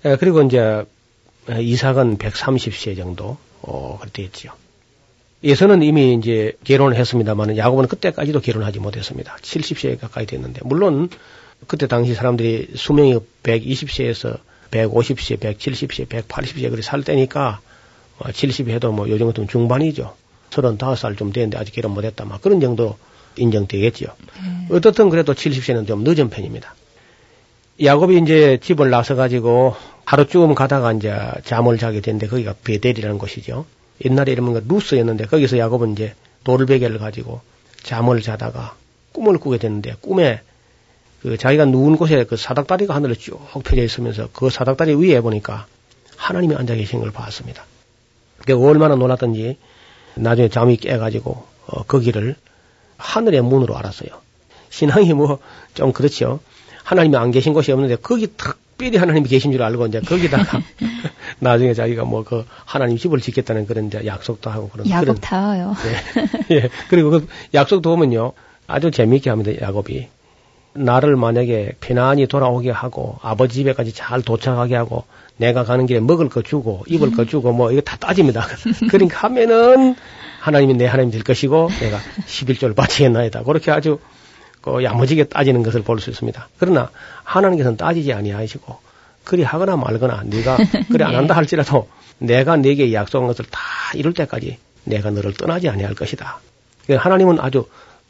에, 0.05 0.16
그리고 0.16 0.42
이제 0.42 0.84
에, 1.51 1.62
이삭은 1.62 2.18
130세 2.18 2.97
정도 2.97 3.36
어, 3.62 3.99
그렇게 4.01 4.22
되었지요. 4.22 4.53
예서는 5.42 5.82
이미 5.82 6.14
이제 6.14 6.53
결혼을 6.64 6.97
했습니다만 6.97 7.57
야곱은 7.57 7.88
그때까지도 7.88 8.40
결혼하지 8.40 8.78
못했습니다. 8.78 9.36
70세 9.42 9.99
가까이 9.99 10.24
됐는데 10.26 10.61
물론 10.64 11.09
그때 11.66 11.86
당시 11.86 12.14
사람들이 12.14 12.70
수명이 12.76 13.18
120세에서 13.42 14.38
150세, 14.71 15.39
170세, 15.39 16.07
180세 16.09 16.62
그렇게 16.62 16.83
살 16.83 17.03
때니까 17.03 17.61
70 18.33 18.69
해도 18.69 18.93
뭐 18.93 19.09
요즘 19.09 19.27
같으면 19.27 19.49
중반이죠. 19.49 20.14
35살 20.51 21.17
좀 21.19 21.33
됐는데 21.33 21.59
아직 21.59 21.75
결혼 21.75 21.93
못했다. 21.93 22.25
막 22.25 22.41
그런 22.41 22.61
정도 22.61 22.97
인정되겠지요. 23.37 24.09
어떻든 24.71 25.11
그래도 25.11 25.35
70세는 25.35 25.87
좀 25.87 26.03
늦은 26.05 26.31
편입니다. 26.31 26.75
야곱이 27.83 28.19
이제 28.19 28.59
집을 28.62 28.89
나서 28.89 29.14
가지고 29.14 29.77
하루쯤 30.07 30.55
가다가 30.55 30.93
이제 30.93 31.14
잠을 31.45 31.79
자게 31.79 32.01
됐는데 32.01 32.29
거기가 32.29 32.55
베델이라는 32.64 33.19
곳이죠. 33.19 33.67
옛날에 34.05 34.33
이름은 34.33 34.55
그 34.55 34.64
루스였는데 34.73 35.27
거기서 35.27 35.59
야곱은 35.59 35.93
이제 35.93 36.14
돌베개를 36.45 36.99
가지고 36.99 37.41
잠을 37.83 38.23
자다가 38.23 38.77
꿈을 39.12 39.39
꾸게 39.39 39.59
됐는데 39.59 39.97
꿈에 40.01 40.41
그 41.27 41.37
자기가 41.37 41.64
누운 41.64 41.97
곳에 41.97 42.22
그 42.24 42.37
사닥다리가 42.37 42.95
하늘에 42.95 43.14
쭉 43.14 43.41
펴져 43.64 43.83
있으면서 43.83 44.29
그 44.33 44.49
사닥다리 44.49 44.95
위에 44.95 45.20
보니까 45.20 45.66
하나님이 46.16 46.55
앉아 46.55 46.77
계신 46.77 47.01
걸 47.01 47.11
봤습니다. 47.11 47.64
그게 48.39 48.53
얼마나 48.53 48.95
놀랐던지 48.95 49.59
나중에 50.14 50.49
잠이 50.49 50.77
깨가지고 50.77 51.45
어, 51.66 51.83
거기를 51.83 52.37
하늘의 52.99 53.43
문으로 53.43 53.77
알았어요. 53.77 54.11
신앙이 54.70 55.12
뭐 55.14 55.41
좀 55.74 55.93
그렇죠. 55.93 56.39
하나님이 56.85 57.16
안 57.16 57.31
계신 57.33 57.53
곳이 57.53 57.72
없는데 57.72 57.97
거기 57.97 58.29
특별히 58.29 58.97
하나님이 58.97 59.29
계신 59.29 59.51
줄 59.53 59.62
알고 59.62 59.87
이제 59.87 60.01
거기다가 60.01 60.61
나중에 61.41 61.74
자기가 61.74 62.05
뭐 62.05 62.22
그 62.22 62.45
하나님 62.64 62.97
집을 62.97 63.20
짓겠다는 63.20 63.66
그런 63.66 63.87
이제 63.89 64.07
약속도 64.07 64.49
하고 64.51 64.68
그런 64.68 64.89
야곱 64.89 65.05
그런 65.05 65.20
다워요. 65.20 65.74
예. 66.51 66.55
예. 66.57 66.68
그리고 66.89 67.11
그 67.11 67.29
약속도 67.53 67.91
보면요. 67.91 68.33
아주 68.68 68.91
재미있게 68.91 69.31
합니다. 69.31 69.53
야곱이. 69.61 70.09
나를 70.79 71.16
만약에 71.16 71.72
편안히 71.81 72.27
돌아오게 72.27 72.70
하고 72.70 73.18
아버지 73.22 73.55
집에까지 73.55 73.93
잘 73.93 74.22
도착하게 74.22 74.77
하고 74.77 75.05
내가 75.37 75.64
가는 75.64 75.87
길에 75.87 76.01
먹을 76.01 76.29
거 76.29 76.43
주고 76.43 76.85
입을 76.87 77.12
거 77.12 77.24
주고 77.24 77.53
뭐 77.53 77.72
이거 77.72 77.81
다 77.81 77.97
따집니다. 77.97 78.47
그러니까 78.91 79.24
하면은 79.24 79.95
하나님이 80.41 80.74
내 80.74 80.87
하나님 80.87 81.11
될 81.11 81.22
것이고 81.22 81.70
내가 81.81 81.99
11조를 82.27 82.74
바치겠나이다. 82.74 83.43
그렇게 83.43 83.70
아주 83.70 83.99
그 84.61 84.83
야무지게 84.83 85.24
따지는 85.24 85.62
것을 85.62 85.83
볼 85.83 86.01
수 86.01 86.11
있습니다. 86.11 86.49
그러나 86.59 86.91
하나님께서는 87.24 87.77
따지지 87.77 88.12
아니하시고 88.12 88.79
그리 89.24 89.43
하거나 89.43 89.77
말거나 89.77 90.22
네가 90.24 90.57
그래 90.91 91.05
안 91.05 91.14
한다 91.16 91.35
할지라도 91.35 91.89
내가 92.18 92.57
네게 92.57 92.93
약속한 92.93 93.27
것을 93.27 93.45
다 93.51 93.61
이룰 93.95 94.14
때까지 94.14 94.59
내가 94.85 95.11
너를 95.11 95.35
떠나지 95.35 95.68
아니할 95.68 95.95
것이다. 95.95 96.39
하나님은 96.89 97.41
아주 97.41 97.66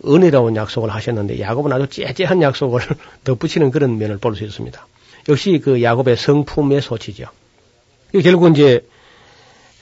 은혜로운 0.07 0.57
약속을 0.57 0.91
하셨는데 0.91 1.41
야곱은 1.41 1.73
아주 1.73 1.87
째째한 1.89 2.43
약속을 2.43 2.81
덧붙이는 3.25 3.71
그런 3.71 3.99
면을 3.99 4.19
볼 4.19 4.35
수 4.35 4.45
있습니다. 4.45 4.87
역시 5.29 5.61
그 5.63 5.83
야곱의 5.83 6.17
성품의 6.17 6.83
소치죠. 6.83 7.27
결국 8.23 8.51
이제 8.53 8.87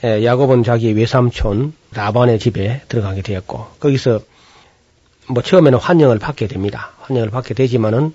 야곱은 0.03 0.63
자기 0.63 0.91
외삼촌 0.95 1.73
라반의 1.93 2.39
집에 2.39 2.81
들어가게 2.87 3.21
되었고 3.21 3.67
거기서 3.79 4.19
뭐 5.27 5.41
처음에는 5.41 5.79
환영을 5.79 6.19
받게 6.19 6.47
됩니다. 6.47 6.91
환영을 6.99 7.29
받게 7.29 7.53
되지만은 7.53 8.13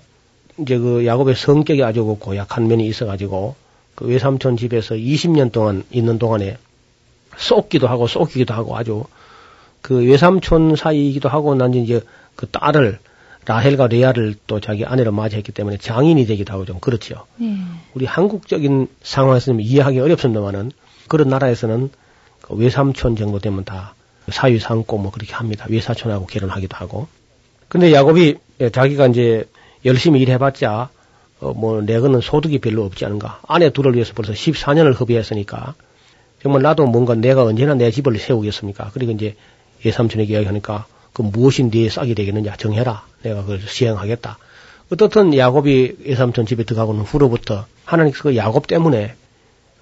이제 0.58 0.78
그 0.78 1.06
야곱의 1.06 1.34
성격이 1.36 1.82
아주 1.82 2.04
그 2.04 2.16
고약한 2.18 2.68
면이 2.68 2.86
있어가지고 2.86 3.54
그 3.94 4.06
외삼촌 4.06 4.56
집에서 4.56 4.94
20년 4.94 5.52
동안 5.52 5.84
있는 5.90 6.18
동안에 6.18 6.58
쏟기도 7.36 7.86
하고 7.86 8.06
쏟기기도 8.06 8.54
하고 8.54 8.76
아주 8.76 9.04
그 9.82 10.04
외삼촌 10.04 10.76
사이이기도 10.76 11.28
하고 11.28 11.54
난 11.54 11.74
이제 11.74 12.00
그 12.36 12.46
딸을 12.46 12.98
라헬과 13.46 13.86
레아를 13.88 14.34
또 14.46 14.60
자기 14.60 14.84
아내로 14.84 15.12
맞이했기 15.12 15.52
때문에 15.52 15.78
장인이 15.78 16.26
되기도 16.26 16.52
하고 16.52 16.64
좀 16.64 16.78
그렇죠. 16.78 17.26
예. 17.40 17.56
우리 17.94 18.04
한국적인 18.04 18.88
상황에서는 19.02 19.60
이해하기 19.60 19.98
어렵습니다만은 19.98 20.72
그런 21.08 21.28
나라에서는 21.28 21.90
그 22.42 22.54
외삼촌 22.54 23.16
정도 23.16 23.38
되면 23.38 23.64
다 23.64 23.94
사위 24.28 24.58
삼고 24.58 24.98
뭐 24.98 25.10
그렇게 25.10 25.32
합니다. 25.34 25.66
외사촌하고 25.68 26.26
결혼하기도 26.26 26.76
하고. 26.76 27.08
근데 27.68 27.92
야곱이 27.92 28.36
자기가 28.72 29.06
이제 29.08 29.48
열심히 29.84 30.20
일해봤자 30.20 30.90
어 31.40 31.52
뭐 31.54 31.80
내거는 31.80 32.20
소득이 32.20 32.58
별로 32.58 32.84
없지 32.84 33.06
않은가. 33.06 33.40
아내 33.48 33.70
둘을 33.70 33.94
위해서 33.94 34.12
벌써 34.14 34.32
14년을 34.32 34.98
허비했으니까 35.00 35.74
정말 36.42 36.62
나도 36.62 36.86
뭔가 36.86 37.14
내가 37.14 37.44
언제나 37.44 37.74
내 37.74 37.90
집을 37.90 38.18
세우겠습니까. 38.18 38.90
그리고 38.92 39.12
이제 39.12 39.36
예삼촌에게 39.84 40.32
이야기하니까 40.34 40.86
그 41.12 41.22
무엇이 41.22 41.64
네 41.70 41.88
싹이 41.88 42.14
되겠느냐 42.14 42.56
정해라. 42.56 43.04
내가 43.22 43.42
그걸 43.42 43.60
시행하겠다. 43.60 44.38
어떻든 44.92 45.36
야곱이 45.36 45.96
예삼촌 46.06 46.46
집에 46.46 46.64
들어가고는 46.64 47.02
후로부터 47.02 47.66
하나님께서 47.84 48.22
그 48.24 48.36
야곱 48.36 48.66
때문에 48.66 49.14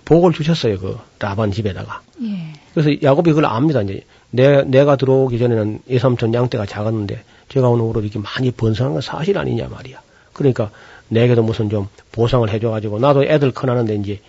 복을 0.05 0.33
주셨어요. 0.33 0.79
그 0.79 0.99
라반 1.19 1.53
집에다가. 1.53 2.01
예. 2.23 2.53
그래서 2.75 2.91
야곱이 3.03 3.31
그걸 3.31 3.47
압니다. 3.47 3.83
이제 3.83 4.05
내, 4.31 4.63
내가 4.65 4.97
들어오기 4.97 5.39
전에는 5.39 5.81
예삼촌 5.89 6.35
양떼가 6.35 6.67
작았는데 6.67 7.23
제가 7.49 7.69
오늘 7.69 7.85
후로 7.87 8.01
이렇게 8.01 8.19
많이 8.19 8.51
번성한 8.51 8.93
건 8.95 9.03
사실 9.03 9.39
아니냐 9.39 9.69
말이야. 9.69 10.01
그러니까 10.33 10.71
내게도 11.09 11.43
무슨 11.43 11.71
좀 11.71 11.89
보상을 12.13 12.49
해줘가지고 12.49 12.99
나도 12.99 13.25
애들 13.25 13.53
커나는데 13.53 13.97
이제 13.97 14.21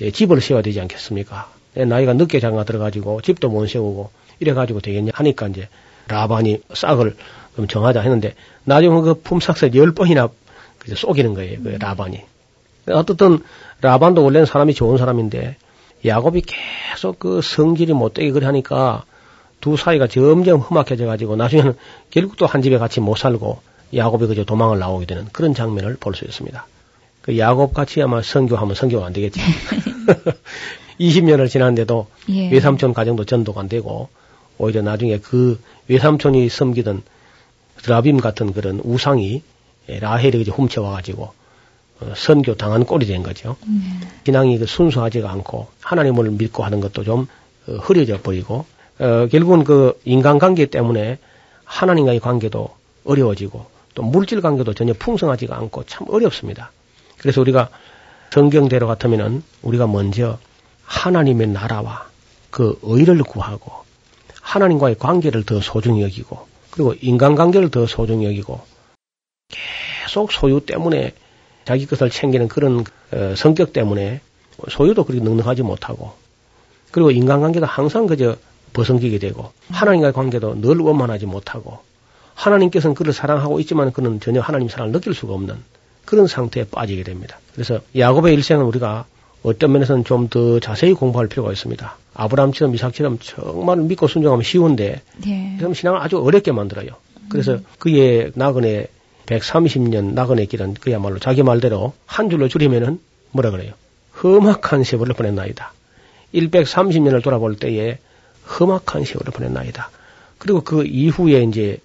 예, 0.00 0.10
집을 0.10 0.40
세워야 0.40 0.62
되지 0.62 0.80
않겠습니까? 0.80 1.50
내 1.74 1.84
나이가 1.84 2.14
늦게 2.14 2.40
장가 2.40 2.64
들어가지고 2.64 3.20
집도 3.20 3.48
못 3.48 3.66
세우고 3.66 4.10
이래가지고 4.40 4.80
되겠냐 4.80 5.12
하니까 5.14 5.48
이제 5.48 5.68
라반이 6.08 6.60
싹을 6.74 7.16
좀 7.56 7.68
정하자 7.68 8.00
했는데 8.00 8.34
나중에 8.64 9.00
그 9.02 9.14
품삯을 9.14 9.74
열 9.74 9.92
번이나 9.92 10.28
그저 10.78 10.96
속이는 10.96 11.34
거예요. 11.34 11.62
그 11.62 11.68
라반이. 11.68 12.20
어떻든 12.88 13.38
라반도 13.80 14.24
원래는 14.24 14.46
사람이 14.46 14.74
좋은 14.74 14.98
사람인데 14.98 15.56
야곱이 16.04 16.42
계속 16.90 17.18
그 17.18 17.40
성질이 17.42 17.92
못되게 17.92 18.30
그래 18.30 18.46
하니까 18.46 19.04
두 19.60 19.76
사이가 19.76 20.06
점점 20.06 20.60
험악해져 20.60 21.04
가지고 21.06 21.36
나중에는 21.36 21.74
결국 22.08 22.36
또 22.36 22.46
한 22.46 22.62
집에 22.62 22.78
같이 22.78 23.00
못 23.00 23.16
살고 23.18 23.60
야곱이 23.94 24.26
그저 24.26 24.44
도망을 24.44 24.78
나오게 24.78 25.04
되는 25.06 25.26
그런 25.32 25.54
장면을 25.54 25.96
볼 26.00 26.14
수 26.14 26.24
있습니다. 26.24 26.66
그 27.20 27.36
야곱 27.36 27.74
같이 27.74 28.00
아마 28.00 28.22
성교하면 28.22 28.74
성교가 28.74 29.04
안 29.06 29.12
되겠지. 29.12 29.38
20년을 30.98 31.48
지났는데도 31.48 32.06
예. 32.30 32.50
외삼촌 32.50 32.94
가정도 32.94 33.24
전도가 33.24 33.60
안 33.60 33.68
되고 33.68 34.08
오히려 34.60 34.82
나중에 34.82 35.18
그 35.18 35.58
외삼촌이 35.88 36.48
섬기던 36.50 37.02
드라빔 37.82 38.20
같은 38.20 38.52
그런 38.52 38.78
우상이 38.84 39.42
라헬이 39.88 40.44
훔쳐와가지고 40.44 41.32
어, 42.00 42.12
선교 42.14 42.54
당한 42.54 42.84
꼴이 42.84 43.06
된 43.06 43.22
거죠. 43.22 43.56
네. 43.66 44.06
신앙이 44.24 44.58
그 44.58 44.66
순수하지가 44.66 45.30
않고 45.30 45.68
하나님을 45.80 46.30
믿고 46.32 46.62
하는 46.62 46.80
것도 46.80 47.04
좀 47.04 47.26
어, 47.66 47.72
흐려져 47.72 48.20
버리고 48.20 48.66
어, 48.98 49.26
결국은 49.30 49.64
그 49.64 49.98
인간관계 50.04 50.66
때문에 50.66 51.18
하나님과의 51.64 52.20
관계도 52.20 52.68
어려워지고 53.04 53.66
또 53.94 54.02
물질 54.02 54.40
관계도 54.40 54.74
전혀 54.74 54.92
풍성하지가 54.92 55.56
않고 55.56 55.84
참 55.84 56.06
어렵습니다. 56.10 56.70
그래서 57.18 57.40
우리가 57.40 57.70
성경대로 58.30 58.86
같으면은 58.86 59.42
우리가 59.62 59.86
먼저 59.86 60.38
하나님의 60.84 61.48
나라와 61.48 62.06
그 62.50 62.78
의를 62.82 63.22
구하고 63.22 63.79
하나님과의 64.50 64.96
관계를 64.98 65.44
더 65.44 65.60
소중히 65.60 66.02
여기고 66.02 66.46
그리고 66.70 66.94
인간관계를 67.00 67.70
더 67.70 67.86
소중히 67.86 68.26
여기고 68.26 68.60
계속 70.04 70.32
소유 70.32 70.60
때문에 70.60 71.12
자기 71.64 71.86
것을 71.86 72.10
챙기는 72.10 72.48
그런 72.48 72.84
어, 73.12 73.34
성격 73.36 73.72
때문에 73.72 74.20
소유도 74.68 75.04
그렇게 75.04 75.24
넉넉하지 75.24 75.62
못하고 75.62 76.12
그리고 76.90 77.12
인간관계도 77.12 77.66
항상 77.66 78.06
그저 78.06 78.36
버성기게 78.72 79.18
되고 79.18 79.52
하나님과의 79.68 80.12
관계도 80.12 80.60
늘 80.60 80.78
원만하지 80.78 81.26
못하고 81.26 81.78
하나님께서는 82.34 82.94
그를 82.94 83.12
사랑하고 83.12 83.60
있지만 83.60 83.92
그는 83.92 84.18
전혀 84.20 84.40
하나님 84.40 84.68
사랑을 84.68 84.92
느낄 84.92 85.14
수가 85.14 85.34
없는 85.34 85.56
그런 86.04 86.26
상태에 86.26 86.64
빠지게 86.64 87.04
됩니다. 87.04 87.38
그래서 87.52 87.80
야곱의 87.96 88.34
일생은 88.34 88.64
우리가 88.64 89.04
어떤 89.42 89.72
면에서는 89.72 90.04
좀 90.04 90.28
더 90.28 90.58
자세히 90.60 90.92
공부할 90.92 91.28
필요가 91.28 91.52
있습니다. 91.52 91.96
아브라함처럼 92.14 92.74
이삭처럼 92.74 93.18
정말 93.20 93.78
믿고 93.78 94.06
순종하면 94.06 94.42
쉬운데 94.42 95.02
예. 95.26 95.56
그럼 95.58 95.74
신앙을 95.74 96.00
아주 96.00 96.18
어렵게 96.18 96.52
만들어요. 96.52 96.88
그래서 97.28 97.58
그의 97.78 98.32
나그네 98.34 98.86
130년 99.26 100.14
나그네 100.14 100.46
길은 100.46 100.74
그야말로 100.74 101.18
자기 101.18 101.42
말대로 101.42 101.94
한 102.06 102.30
줄로 102.30 102.48
줄이면은 102.48 103.00
뭐라 103.30 103.50
그래요? 103.50 103.74
험악한 104.22 104.84
세월을 104.84 105.14
보냈나이다. 105.14 105.72
130년을 106.34 107.22
돌아볼 107.22 107.56
때에 107.56 107.98
험악한 108.58 109.04
세월을 109.04 109.32
보냈나이다. 109.32 109.90
그리고 110.38 110.62
그 110.62 110.84
이후에 110.84 111.42
이제 111.44 111.78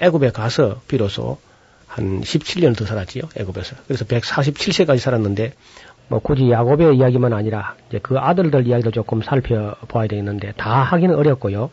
애굽에 0.00 0.30
가서 0.30 0.80
비로소 0.88 1.38
한 1.86 2.20
17년 2.20 2.76
더 2.76 2.84
살았지요. 2.84 3.22
애굽에서. 3.36 3.76
그래서 3.86 4.04
147세까지 4.04 4.98
살았는데 4.98 5.52
뭐 6.08 6.18
굳이 6.20 6.50
야곱의 6.50 6.96
이야기만 6.96 7.32
아니라 7.32 7.74
이제 7.88 7.98
그 8.02 8.18
아들들 8.18 8.66
이야기도 8.66 8.90
조금 8.90 9.22
살펴봐야 9.22 10.06
되겠는데 10.08 10.52
다 10.56 10.82
하기는 10.82 11.14
어렵고요. 11.14 11.70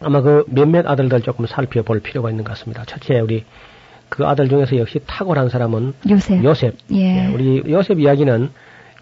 아마 0.00 0.20
그 0.20 0.44
몇몇 0.48 0.86
아들들 0.86 1.20
조금 1.20 1.46
살펴볼 1.46 2.00
필요가 2.00 2.30
있는 2.30 2.44
것 2.44 2.50
같습니다. 2.52 2.84
첫째 2.86 3.20
우리 3.20 3.44
그 4.08 4.26
아들 4.26 4.48
중에서 4.48 4.76
역시 4.78 5.00
탁월한 5.06 5.48
사람은 5.48 5.94
요셉. 6.10 6.44
요셉. 6.44 6.76
예. 6.92 7.26
예, 7.28 7.34
우리 7.34 7.62
요셉 7.70 8.00
이야기는 8.00 8.50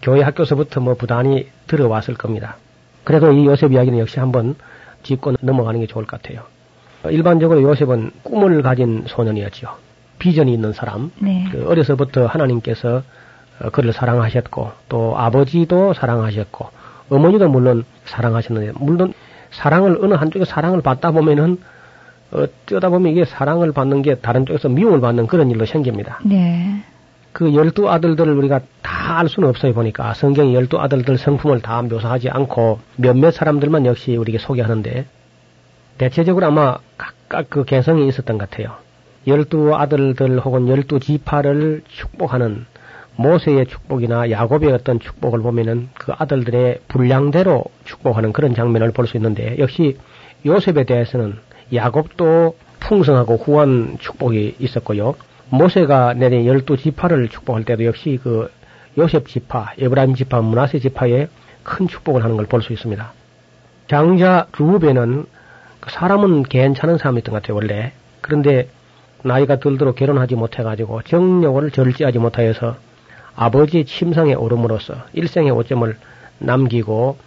교회 0.01 0.21
학교서부터 0.21 0.81
뭐 0.81 0.95
부단히 0.95 1.49
들어왔을 1.67 2.15
겁니다. 2.15 2.57
그래도 3.03 3.31
이 3.31 3.45
요셉 3.45 3.71
이야기는 3.71 3.99
역시 3.99 4.19
한번 4.19 4.55
짚고 5.03 5.35
넘어가는 5.41 5.79
게 5.79 5.87
좋을 5.87 6.05
것 6.05 6.21
같아요. 6.21 6.43
어, 7.03 7.09
일반적으로 7.09 7.61
요셉은 7.61 8.11
꿈을 8.23 8.61
가진 8.61 9.03
소년이었죠. 9.07 9.69
비전이 10.19 10.53
있는 10.53 10.73
사람. 10.73 11.11
네. 11.19 11.45
그 11.51 11.67
어려서부터 11.67 12.25
하나님께서 12.25 12.97
어, 12.97 13.03
그를 13.71 13.93
사랑하셨고 13.93 14.71
또 14.89 15.17
아버지도 15.17 15.93
사랑하셨고 15.93 16.69
어머니도 17.09 17.49
물론 17.49 17.85
사랑하셨는데 18.05 18.73
물론 18.79 19.13
사랑을 19.51 19.99
어느 20.01 20.13
한쪽에 20.15 20.45
사랑을 20.45 20.81
받다 20.81 21.11
보면은 21.11 21.57
어쩌다 22.31 22.89
보면 22.89 23.11
이게 23.11 23.25
사랑을 23.25 23.71
받는 23.71 24.01
게 24.01 24.15
다른 24.15 24.45
쪽에서 24.45 24.69
미움을 24.69 25.01
받는 25.01 25.27
그런 25.27 25.51
일로 25.51 25.65
생깁니다. 25.65 26.19
네. 26.23 26.83
그 27.31 27.53
열두 27.53 27.89
아들들을 27.89 28.33
우리가 28.33 28.61
다 28.81 28.93
알 29.03 29.27
수는 29.27 29.49
없어요 29.49 29.73
보니까 29.73 30.13
성경이 30.13 30.55
열두 30.55 30.79
아들들 30.79 31.17
성품을 31.17 31.61
다 31.61 31.81
묘사하지 31.81 32.29
않고 32.29 32.79
몇몇 32.95 33.31
사람들만 33.31 33.85
역시 33.85 34.15
우리에게 34.15 34.39
소개하는데 34.39 35.05
대체적으로 35.97 36.47
아마 36.47 36.77
각각 36.97 37.49
그 37.49 37.65
개성이 37.65 38.07
있었던 38.07 38.37
것 38.37 38.49
같아요. 38.49 38.75
열두 39.27 39.75
아들들 39.75 40.39
혹은 40.39 40.67
열두 40.67 40.99
지파를 40.99 41.83
축복하는 41.87 42.65
모세의 43.15 43.67
축복이나 43.67 44.31
야곱의 44.31 44.71
어떤 44.71 44.99
축복을 44.99 45.41
보면은 45.41 45.89
그 45.93 46.13
아들들의 46.17 46.79
분량대로 46.87 47.63
축복하는 47.85 48.33
그런 48.33 48.55
장면을 48.55 48.91
볼 48.91 49.05
수 49.07 49.17
있는데 49.17 49.57
역시 49.59 49.97
요셉에 50.45 50.83
대해서는 50.85 51.37
야곱도 51.73 52.57
풍성하고 52.79 53.37
후한 53.37 53.97
축복이 53.99 54.55
있었고요. 54.59 55.15
모세가 55.49 56.13
내린 56.15 56.45
열두 56.45 56.77
지파를 56.77 57.29
축복할 57.29 57.63
때도 57.63 57.85
역시 57.85 58.19
그 58.21 58.51
요셉 58.97 59.27
지파, 59.27 59.73
에브라임 59.77 60.15
지파, 60.15 60.41
문하세 60.41 60.79
지파에 60.79 61.27
큰 61.63 61.87
축복을 61.87 62.23
하는 62.23 62.35
걸 62.35 62.45
볼 62.47 62.61
수 62.61 62.73
있습니다. 62.73 63.13
장자 63.87 64.47
루벤은 64.57 65.25
그 65.79 65.91
사람은 65.91 66.43
괜찮은 66.43 66.97
사람이었던 66.97 67.33
것 67.33 67.41
같아요, 67.41 67.55
원래. 67.55 67.91
그런데 68.21 68.67
나이가 69.23 69.57
들도록 69.57 69.95
결혼하지 69.95 70.35
못해가지고 70.35 71.03
정력을 71.03 71.71
절제하지 71.71 72.19
못하여서 72.19 72.75
아버지의 73.35 73.85
침상에 73.85 74.33
오름으로써 74.33 74.95
일생의 75.13 75.51
오점을 75.51 75.95
남기고 76.39 77.17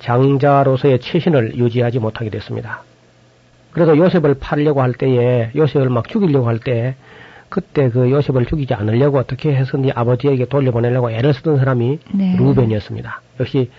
장자로서의 0.00 1.00
최신을 1.00 1.56
유지하지 1.56 1.98
못하게 1.98 2.30
됐습니다. 2.30 2.82
그래서 3.72 3.96
요셉을 3.96 4.34
팔려고 4.34 4.82
할 4.82 4.92
때에 4.92 5.50
요셉을 5.56 5.88
막 5.88 6.08
죽이려고 6.08 6.46
할 6.48 6.58
때 6.58 6.94
그때 7.48 7.88
그 7.88 8.10
요셉을 8.10 8.46
죽이지 8.46 8.74
않으려고 8.74 9.18
어떻게 9.18 9.54
해서 9.54 9.76
네 9.76 9.90
아버지에게 9.94 10.46
돌려보내려고 10.46 11.10
애를 11.10 11.32
쓰던 11.34 11.58
사람이 11.58 11.98
네. 12.12 12.36
루벤이었습니다. 12.36 13.20
역시 13.40 13.70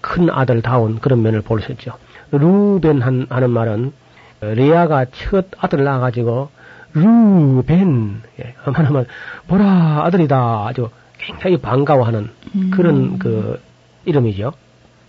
큰 0.00 0.30
아들다운 0.30 1.00
그런 1.00 1.22
면을 1.22 1.42
볼 1.42 1.60
수 1.60 1.72
있죠. 1.72 1.92
루벤 2.30 3.02
한, 3.02 3.26
하는 3.28 3.50
말은 3.50 3.92
레아가 4.40 5.06
첫 5.12 5.46
아들 5.58 5.82
낳아가지고 5.82 6.50
루벤 6.94 8.22
예, 8.40 8.54
하면 8.64 9.06
보라 9.48 10.02
아들이다 10.04 10.66
아주 10.68 10.90
굉장히 11.18 11.56
반가워하는 11.58 12.30
음. 12.54 12.70
그런 12.72 13.18
그 13.18 13.60
이름이죠. 14.04 14.52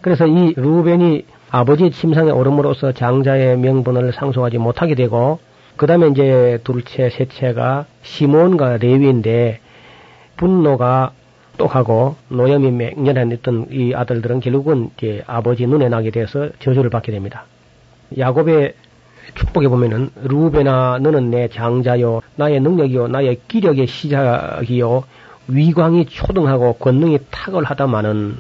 그래서 0.02 0.26
이 0.28 0.54
루벤이 0.56 1.26
아버지 1.50 1.92
침상에 1.92 2.32
오름으로써 2.32 2.92
장자의 2.92 3.58
명분을 3.58 4.14
상속하지 4.14 4.58
못하게 4.58 4.96
되고 4.96 5.40
그 5.76 5.86
다음에 5.86 6.08
이제 6.08 6.60
둘째, 6.64 7.10
셋째가 7.10 7.86
시몬과 8.02 8.78
레위인데 8.78 9.60
분노가 10.36 11.12
똑하고 11.58 12.16
노염이 12.30 12.72
맹렬한 12.72 13.32
있던 13.32 13.68
이 13.72 13.94
아들들은 13.94 14.40
결국은 14.40 14.90
이제 14.98 15.24
아버지 15.28 15.66
눈에 15.66 15.90
나게 15.90 16.12
돼서 16.12 16.50
저주를 16.60 16.90
받게 16.90 17.12
됩니다. 17.12 17.46
야곱의 18.18 18.74
축복에 19.36 19.68
보면은 19.68 20.10
루베나 20.24 21.00
너는 21.02 21.30
내 21.30 21.48
장자요 21.50 22.22
나의 22.36 22.60
능력이요 22.62 23.08
나의 23.10 23.40
기력의 23.48 23.88
시작이요 23.88 25.04
위광이 25.48 26.06
초등하고 26.06 26.74
권능이 26.74 27.20
탁월하다마는 27.32 28.38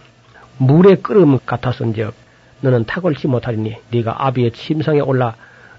물의 0.58 1.02
끓음 1.02 1.40
같았은즉 1.46 2.14
너는 2.62 2.86
탁월치 2.86 3.28
못하리니 3.28 3.76
네가 3.92 4.26
아비의 4.28 4.52
침상에 4.52 5.00
올라 5.00 5.36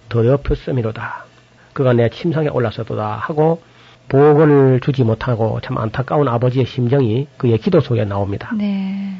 더럽혔음이로다. 0.09 1.25
그가 1.73 1.93
내 1.93 2.09
침상에 2.09 2.49
올랐어도다 2.49 3.17
하고 3.17 3.63
복을 4.09 4.81
주지 4.81 5.05
못하고 5.05 5.61
참 5.61 5.77
안타까운 5.77 6.29
아버지의 6.29 6.65
심정이 6.67 7.29
그의 7.37 7.59
기도 7.59 7.81
속에 7.81 8.05
나옵니다. 8.05 8.51
네. 8.57 9.13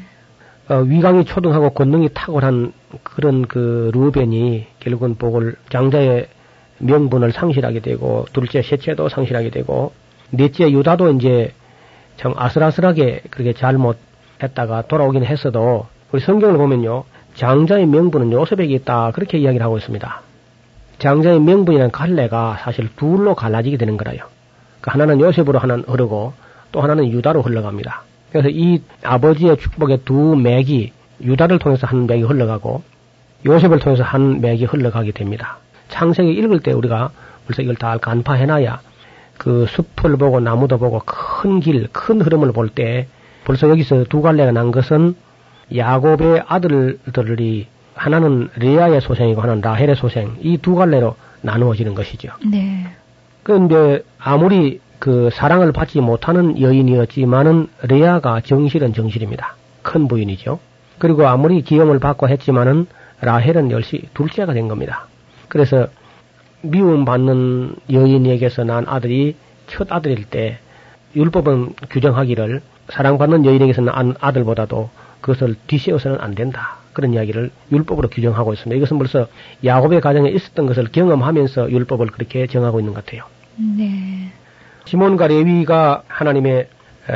어, 0.67 0.77
위강이 0.77 1.25
초등하고 1.25 1.71
권능이 1.71 2.09
탁월한 2.13 2.73
그런 3.03 3.47
그 3.47 3.91
루벤이 3.93 4.67
결국은 4.79 5.15
복을 5.15 5.55
장자의 5.69 6.27
명분을 6.79 7.31
상실하게 7.31 7.81
되고 7.81 8.25
둘째 8.33 8.61
셋째도 8.61 9.09
상실하게 9.09 9.49
되고 9.51 9.93
넷째 10.31 10.71
유다도 10.71 11.11
이제 11.13 11.53
참 12.19 12.33
아슬아슬하게 12.35 13.21
그렇게 13.29 13.53
잘못했다가 13.53 14.83
돌아오긴 14.87 15.23
했어도 15.23 15.87
우리 16.11 16.21
성경을 16.21 16.57
보면요 16.57 17.05
장자의 17.35 17.85
명분은 17.85 18.33
요셉에게 18.33 18.73
있다 18.75 19.11
그렇게 19.11 19.37
이야기를 19.37 19.65
하고 19.65 19.77
있습니다. 19.77 20.21
장자의 20.97 21.39
명분이라는 21.39 21.91
갈래가 21.91 22.57
사실 22.61 22.89
둘로 22.97 23.35
갈라지게 23.35 23.77
되는 23.77 23.95
거라요. 23.95 24.19
그 24.81 24.91
하나는 24.91 25.21
요셉으로 25.21 25.59
하나는 25.59 25.85
흐르고 25.85 26.33
또 26.73 26.81
하나는 26.81 27.09
유다로 27.09 27.41
흘러갑니다. 27.41 28.03
그래서 28.31 28.49
이 28.49 28.81
아버지의 29.01 29.57
축복의 29.57 30.01
두 30.03 30.35
맥이 30.35 30.91
유다를 31.21 31.59
통해서 31.59 31.87
한 31.87 32.05
맥이 32.05 32.23
흘러가고 32.23 32.83
요셉을 33.45 33.79
통해서 33.79 34.03
한 34.03 34.41
맥이 34.41 34.65
흘러가게 34.65 35.11
됩니다. 35.11 35.57
창세기 35.87 36.31
읽을 36.31 36.59
때 36.59 36.73
우리가 36.73 37.11
벌써 37.47 37.61
이걸 37.61 37.75
다 37.75 37.97
간파해놔야 37.97 38.81
그 39.39 39.65
숲을 39.67 40.17
보고 40.17 40.39
나무도 40.39 40.77
보고 40.77 41.01
큰 41.05 41.59
길, 41.61 41.87
큰 41.91 42.21
흐름을 42.21 42.51
볼 42.51 42.69
때 42.69 43.07
벌써 43.45 43.69
여기서 43.69 44.03
두 44.09 44.21
갈래가 44.21 44.51
난 44.51 44.71
것은 44.71 45.15
야곱의 45.75 46.43
아들들이 46.47 47.67
하나는 47.95 48.49
레아의 48.57 49.01
소생이고 49.01 49.41
하나는 49.41 49.61
라헬의 49.61 49.95
소생 49.95 50.35
이 50.41 50.57
두 50.57 50.75
갈래로 50.75 51.15
나누어지는 51.41 51.95
것이죠. 51.95 52.29
네. 52.45 52.85
그런데 53.43 54.01
아무리 54.19 54.81
그 54.99 55.29
사랑을 55.31 55.71
받지 55.71 56.01
못하는 56.01 56.59
여인이었지만은 56.59 57.69
레아가 57.83 58.41
정실은 58.41 58.93
정실입니다. 58.93 59.55
큰 59.81 60.07
부인이죠. 60.09 60.59
그리고 60.97 61.25
아무리 61.27 61.61
기염을 61.61 61.99
받고 61.99 62.27
했지만은 62.27 62.87
라헬은 63.21 63.71
역시 63.71 64.09
둘째가 64.13 64.53
된 64.53 64.67
겁니다. 64.67 65.07
그래서 65.47 65.87
미움받는 66.61 67.75
여인에게서 67.91 68.63
난 68.63 68.85
아들이 68.87 69.35
첫 69.67 69.91
아들일 69.91 70.25
때 70.25 70.59
율법은 71.15 71.73
규정하기를 71.89 72.61
사랑받는 72.89 73.45
여인에게서 73.45 73.81
난 73.81 74.15
아들보다도 74.19 74.89
그것을 75.21 75.55
뒤세워서는 75.67 76.19
안 76.19 76.35
된다. 76.35 76.77
그런 76.93 77.13
이야기를 77.13 77.51
율법으로 77.71 78.09
규정하고 78.09 78.53
있습니다. 78.53 78.75
이것은 78.77 78.97
벌써 78.97 79.27
야곱의 79.63 80.01
가정에 80.01 80.29
있었던 80.29 80.65
것을 80.65 80.85
경험하면서 80.91 81.71
율법을 81.71 82.07
그렇게 82.07 82.47
정하고 82.47 82.79
있는 82.79 82.93
것 82.93 83.05
같아요. 83.05 83.23
네. 83.55 84.31
시몬과 84.85 85.27
레위가 85.27 86.03
하나님의 86.07 86.67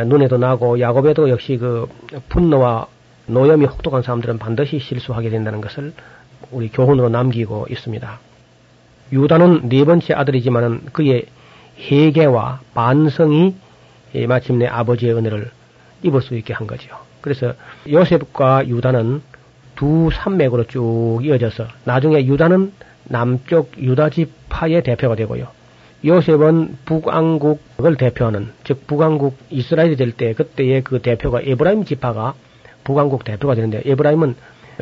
눈에도 0.06 0.38
나고 0.38 0.80
야곱에도 0.80 1.30
역시 1.30 1.58
그 1.58 1.88
분노와 2.30 2.88
노염이 3.26 3.66
혹독한 3.66 4.04
사람들은 4.04 4.38
반드시 4.38 4.80
실수하게 4.80 5.30
된다는 5.30 5.62
것을 5.62 5.94
우리 6.52 6.70
교훈으로 6.70 7.10
남기고 7.10 7.68
있습니다. 7.70 8.20
유다는 9.14 9.70
네 9.70 9.86
번째 9.86 10.14
아들이지만은 10.16 10.82
그의 10.92 11.26
회개와 11.80 12.62
반성이 12.74 13.56
마침내 14.28 14.66
아버지의 14.68 15.14
은혜를 15.16 15.52
입을 16.02 16.22
수 16.22 16.36
있게 16.36 16.54
한 16.54 16.68
거죠. 16.68 16.90
그래서 17.22 17.54
요셉과 17.90 18.68
유다는 18.68 19.22
두 19.76 20.10
산맥으로 20.12 20.66
쭉 20.66 21.20
이어져서 21.24 21.68
나중에 21.86 22.26
유다는 22.26 22.74
남쪽 23.06 23.72
유다 23.78 24.10
지파의 24.10 24.84
대표가 24.84 25.16
되고요. 25.16 25.48
요셉은 26.06 26.78
북왕국을 26.86 27.96
대표하는 27.98 28.52
즉 28.64 28.86
북왕국 28.88 29.38
이스라엘이 29.50 29.96
될 29.96 30.12
때 30.12 30.34
그때의 30.34 30.84
그 30.84 31.00
대표가 31.02 31.40
에브라임 31.42 31.86
지파가 31.86 32.34
북왕국 32.84 33.24
대표가 33.24 33.56
되는데 33.56 33.82
에브라임은 33.86 34.36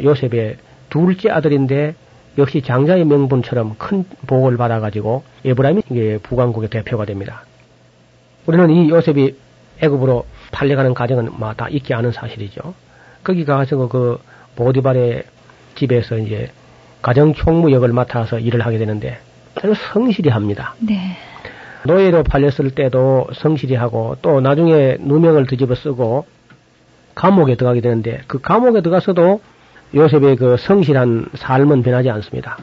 요셉의 0.03 0.57
둘째 0.89 1.29
아들인데 1.29 1.95
역시 2.38 2.61
장자의 2.61 3.05
명분처럼 3.05 3.75
큰 3.77 4.05
복을 4.27 4.57
받아가지고 4.57 5.23
에브라임이 5.43 6.19
북왕국의 6.23 6.69
대표가 6.69 7.05
됩니다. 7.05 7.43
우리는 8.45 8.69
이 8.69 8.89
요셉이 8.89 9.36
애굽으로 9.82 10.25
팔려가는 10.51 10.93
과정은 10.93 11.29
뭐다 11.38 11.69
잊지 11.69 11.93
않은 11.93 12.11
사실이죠. 12.11 12.73
거기 13.23 13.45
가서 13.45 13.88
그 13.88 14.19
보디발의 14.55 15.23
집에서 15.75 16.17
이제 16.17 16.51
가정 17.01 17.34
총무 17.34 17.71
역을 17.71 17.89
맡아서 17.93 18.39
일을 18.39 18.65
하게 18.65 18.77
되는데 18.77 19.19
아주 19.55 19.73
성실히 19.91 20.29
합니다. 20.29 20.75
네. 20.79 21.17
노예로 21.84 22.23
팔렸을 22.23 22.71
때도 22.75 23.27
성실히 23.34 23.75
하고 23.75 24.15
또 24.21 24.39
나중에 24.39 24.97
누명을 24.99 25.47
뒤집어 25.47 25.73
쓰고 25.75 26.25
감옥에 27.15 27.55
들어가게 27.55 27.82
되는데 27.82 28.21
그 28.27 28.39
감옥에 28.39 28.82
들어가서도 28.82 29.41
요셉의 29.93 30.37
그 30.37 30.57
성실한 30.57 31.27
삶은 31.33 31.83
변하지 31.83 32.09
않습니다. 32.09 32.57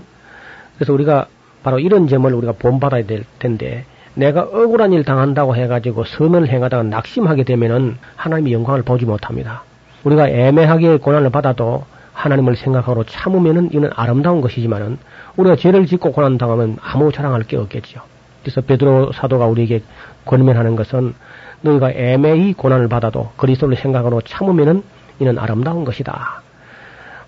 그래서 0.77 0.93
우리가 0.93 1.27
바로 1.63 1.79
이런 1.79 2.09
점을 2.09 2.33
우리가 2.33 2.53
본받아야 2.53 3.05
될 3.05 3.25
텐데 3.39 3.85
내가 4.15 4.43
억울한 4.43 4.93
일 4.93 5.05
당한다고 5.05 5.55
해가지고 5.55 6.05
선을 6.05 6.49
행하다가 6.49 6.85
낙심하게 6.85 7.45
되면은 7.45 7.99
하나님의 8.17 8.53
영광을 8.53 8.83
보지 8.83 9.05
못합니다. 9.05 9.63
우리가 10.05 10.29
애매하게 10.29 10.99
고난을 10.99 11.31
받아도 11.31 11.85
하나님을 12.13 12.57
생각하고 12.57 13.05
참으면은 13.05 13.71
이는 13.73 13.91
아름다운 13.95 14.41
것이지만은 14.41 14.99
우리가 15.37 15.57
죄를 15.57 15.87
짓고 15.87 16.13
고난 16.13 16.37
당하면 16.37 16.77
아무 16.83 17.13
자랑할 17.13 17.45
게 17.45 17.57
없겠죠. 17.57 18.01
그래서 18.43 18.61
베드로 18.61 19.13
사도가 19.13 19.47
우리에게 19.47 19.83
권면하는 20.25 20.75
것은 20.75 21.15
너희가 21.61 21.93
애매히 21.93 22.55
고난을 22.55 22.89
받아도 22.89 23.31
그리스도를 23.37 23.77
생각하고 23.77 24.21
참으면은 24.23 24.83
이는 25.21 25.39
아름다운 25.39 25.85
것이다. 25.85 26.43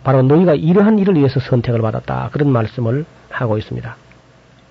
바로 0.02 0.22
너희가 0.22 0.54
이러한 0.54 0.98
일을 0.98 1.16
위해서 1.16 1.40
선택을 1.40 1.80
받았다. 1.82 2.30
그런 2.32 2.50
말씀을 2.50 3.04
하고 3.30 3.58
있습니다. 3.58 3.96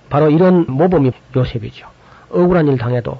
바로 0.10 0.30
이런 0.30 0.66
모범이 0.68 1.12
요셉이죠. 1.36 1.88
억울한 2.32 2.68
일 2.68 2.78
당해도 2.78 3.20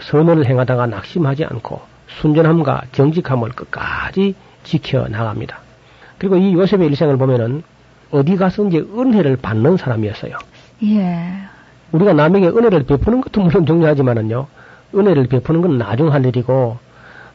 선언을 0.00 0.46
행하다가 0.46 0.86
낙심하지 0.86 1.44
않고 1.44 1.80
순전함과 2.20 2.82
정직함을 2.92 3.50
끝까지 3.50 4.34
지켜 4.62 5.08
나갑니다. 5.08 5.58
그리고 6.18 6.36
이 6.36 6.54
요셉의 6.54 6.86
일생을 6.88 7.16
보면은 7.16 7.62
어디 8.10 8.36
가서 8.36 8.66
이제 8.66 8.78
은혜를 8.78 9.36
받는 9.36 9.76
사람이었어요. 9.78 10.36
예. 10.84 11.32
우리가 11.92 12.12
남에게 12.12 12.48
은혜를 12.48 12.84
베푸는 12.84 13.22
것도 13.22 13.40
물론 13.40 13.66
중요하지만은요, 13.66 14.46
은혜를 14.94 15.26
베푸는 15.28 15.62
건 15.62 15.78
나중 15.78 16.12
할 16.12 16.24
일이고, 16.24 16.78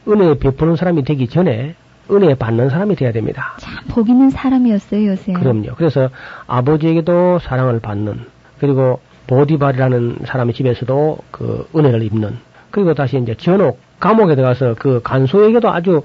은혜 0.08 0.38
베푸는 0.38 0.76
사람이 0.76 1.04
되기 1.04 1.28
전에 1.28 1.74
은혜 2.10 2.34
받는 2.34 2.70
사람이 2.70 2.96
돼야 2.96 3.12
됩니다. 3.12 3.54
참, 3.58 3.84
복 3.88 4.08
있는 4.08 4.30
사람이었어요, 4.30 5.10
요새. 5.10 5.32
그럼요. 5.32 5.74
그래서 5.76 6.10
아버지에게도 6.46 7.38
사랑을 7.40 7.80
받는, 7.80 8.20
그리고 8.58 9.00
보디발이라는 9.26 10.18
사람의 10.24 10.54
집에서도 10.54 11.18
그 11.30 11.68
은혜를 11.76 12.02
입는, 12.02 12.38
그리고 12.70 12.94
다시 12.94 13.18
이제 13.18 13.34
전옥, 13.34 13.80
감옥에 14.00 14.36
들어가서 14.36 14.74
그 14.78 15.00
간소에게도 15.02 15.70
아주 15.70 16.02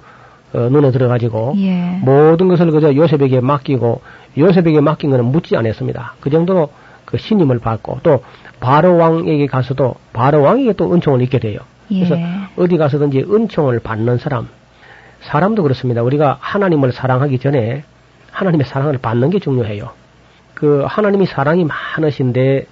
어, 0.54 0.70
눈에 0.70 0.92
들어가지고 0.92 1.56
예. 1.58 2.00
모든 2.02 2.48
것을 2.48 2.70
그저 2.70 2.94
요셉에게 2.96 3.42
맡기고 3.42 4.02
요셉에게 4.38 4.82
맡긴 4.82 5.10
것은 5.10 5.26
묻지 5.26 5.58
않았습니다. 5.58 6.14
그 6.20 6.30
정도로 6.30 6.70
그 7.06 7.18
신임을 7.18 7.60
받고 7.60 8.00
또 8.04 8.24
바로 8.60 8.96
왕에게 8.98 9.48
가서도 9.48 9.96
바로 10.14 10.42
왕에게 10.42 10.74
또 10.74 10.94
은총을 10.94 11.22
입게 11.24 11.40
돼요. 11.40 11.60
그래서 11.88 12.16
예. 12.18 12.26
어디 12.56 12.78
가서든지 12.78 13.26
은총을 13.30 13.80
받는 13.80 14.20
사람 14.20 14.48
사람도 15.24 15.64
그렇습니다. 15.64 16.02
우리가 16.02 16.38
하나님을 16.40 16.92
사랑하기 16.92 17.40
전에 17.40 17.84
하나님의 18.32 18.66
사랑을 18.66 18.98
받는 18.98 19.30
게 19.30 19.40
중요해요. 19.40 19.92
그 20.54 20.84
하나님이 20.88 21.26
사랑이 21.26 21.66
많으신데 21.66 22.66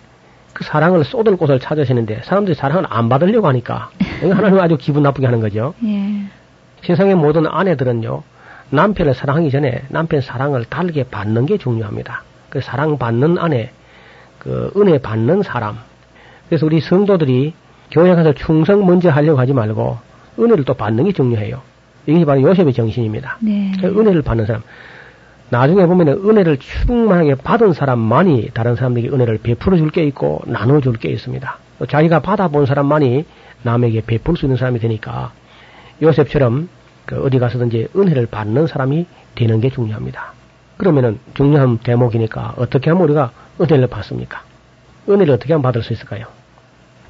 그 0.53 0.63
사랑을 0.63 1.03
쏟을 1.03 1.37
곳을 1.37 1.59
찾으시는데 1.59 2.21
사람들이 2.23 2.55
사랑을 2.55 2.85
안 2.89 3.09
받으려고 3.09 3.47
하니까 3.47 3.89
하나님 4.21 4.59
아주 4.59 4.77
기분 4.77 5.03
나쁘게 5.03 5.25
하는 5.25 5.39
거죠. 5.39 5.73
예. 5.83 6.25
세상의 6.83 7.15
모든 7.15 7.45
아내들은요, 7.47 8.23
남편을 8.71 9.13
사랑하기 9.13 9.51
전에 9.51 9.83
남편 9.89 10.21
사랑을 10.21 10.65
달게 10.65 11.03
받는 11.03 11.45
게 11.45 11.57
중요합니다. 11.57 12.23
그 12.49 12.59
사랑 12.59 12.97
받는 12.97 13.37
아내, 13.37 13.71
그 14.39 14.71
은혜 14.75 14.97
받는 14.97 15.43
사람. 15.43 15.77
그래서 16.49 16.65
우리 16.65 16.81
성도들이 16.81 17.53
교회 17.91 18.15
가서 18.15 18.33
충성 18.33 18.85
먼저 18.85 19.09
하려고 19.09 19.39
하지 19.39 19.53
말고 19.53 19.99
은혜를 20.39 20.65
또 20.65 20.73
받는 20.73 21.05
게 21.05 21.11
중요해요. 21.11 21.61
이게 22.07 22.25
바로 22.25 22.41
요셉의 22.41 22.73
정신입니다. 22.73 23.37
네. 23.41 23.71
그 23.79 23.87
은혜를 23.87 24.21
받는 24.21 24.45
사람. 24.45 24.61
나중에 25.49 25.85
보면 25.85 26.07
은혜를 26.07 26.57
충만하게 26.57 27.35
받은 27.35 27.73
사람만이 27.73 28.51
다른 28.53 28.75
사람들에게 28.75 29.13
은혜를 29.13 29.39
베풀어 29.39 29.75
줄 29.77 29.91
게 29.91 30.03
있고 30.05 30.41
나눠 30.45 30.79
줄 30.79 30.93
게 30.97 31.09
있습니다. 31.09 31.57
또 31.79 31.85
자기가 31.85 32.21
받아본 32.21 32.65
사람만이 32.65 33.25
남에게 33.63 34.01
베풀 34.05 34.37
수 34.37 34.45
있는 34.45 34.55
사람이 34.57 34.79
되니까 34.79 35.33
요셉처럼 36.01 36.69
그 37.05 37.21
어디 37.23 37.37
가서든지 37.39 37.89
은혜를 37.95 38.27
받는 38.27 38.67
사람이 38.67 39.05
되는 39.35 39.59
게 39.61 39.69
중요합니다. 39.69 40.33
그러면은 40.77 41.19
중요한 41.33 41.77
대목이니까 41.79 42.55
어떻게 42.57 42.89
하면 42.89 43.03
우리가 43.03 43.31
은혜를 43.59 43.87
받습니까? 43.87 44.41
은혜를 45.09 45.33
어떻게 45.33 45.53
하면 45.53 45.61
받을 45.61 45.83
수 45.83 45.93
있을까요? 45.93 46.25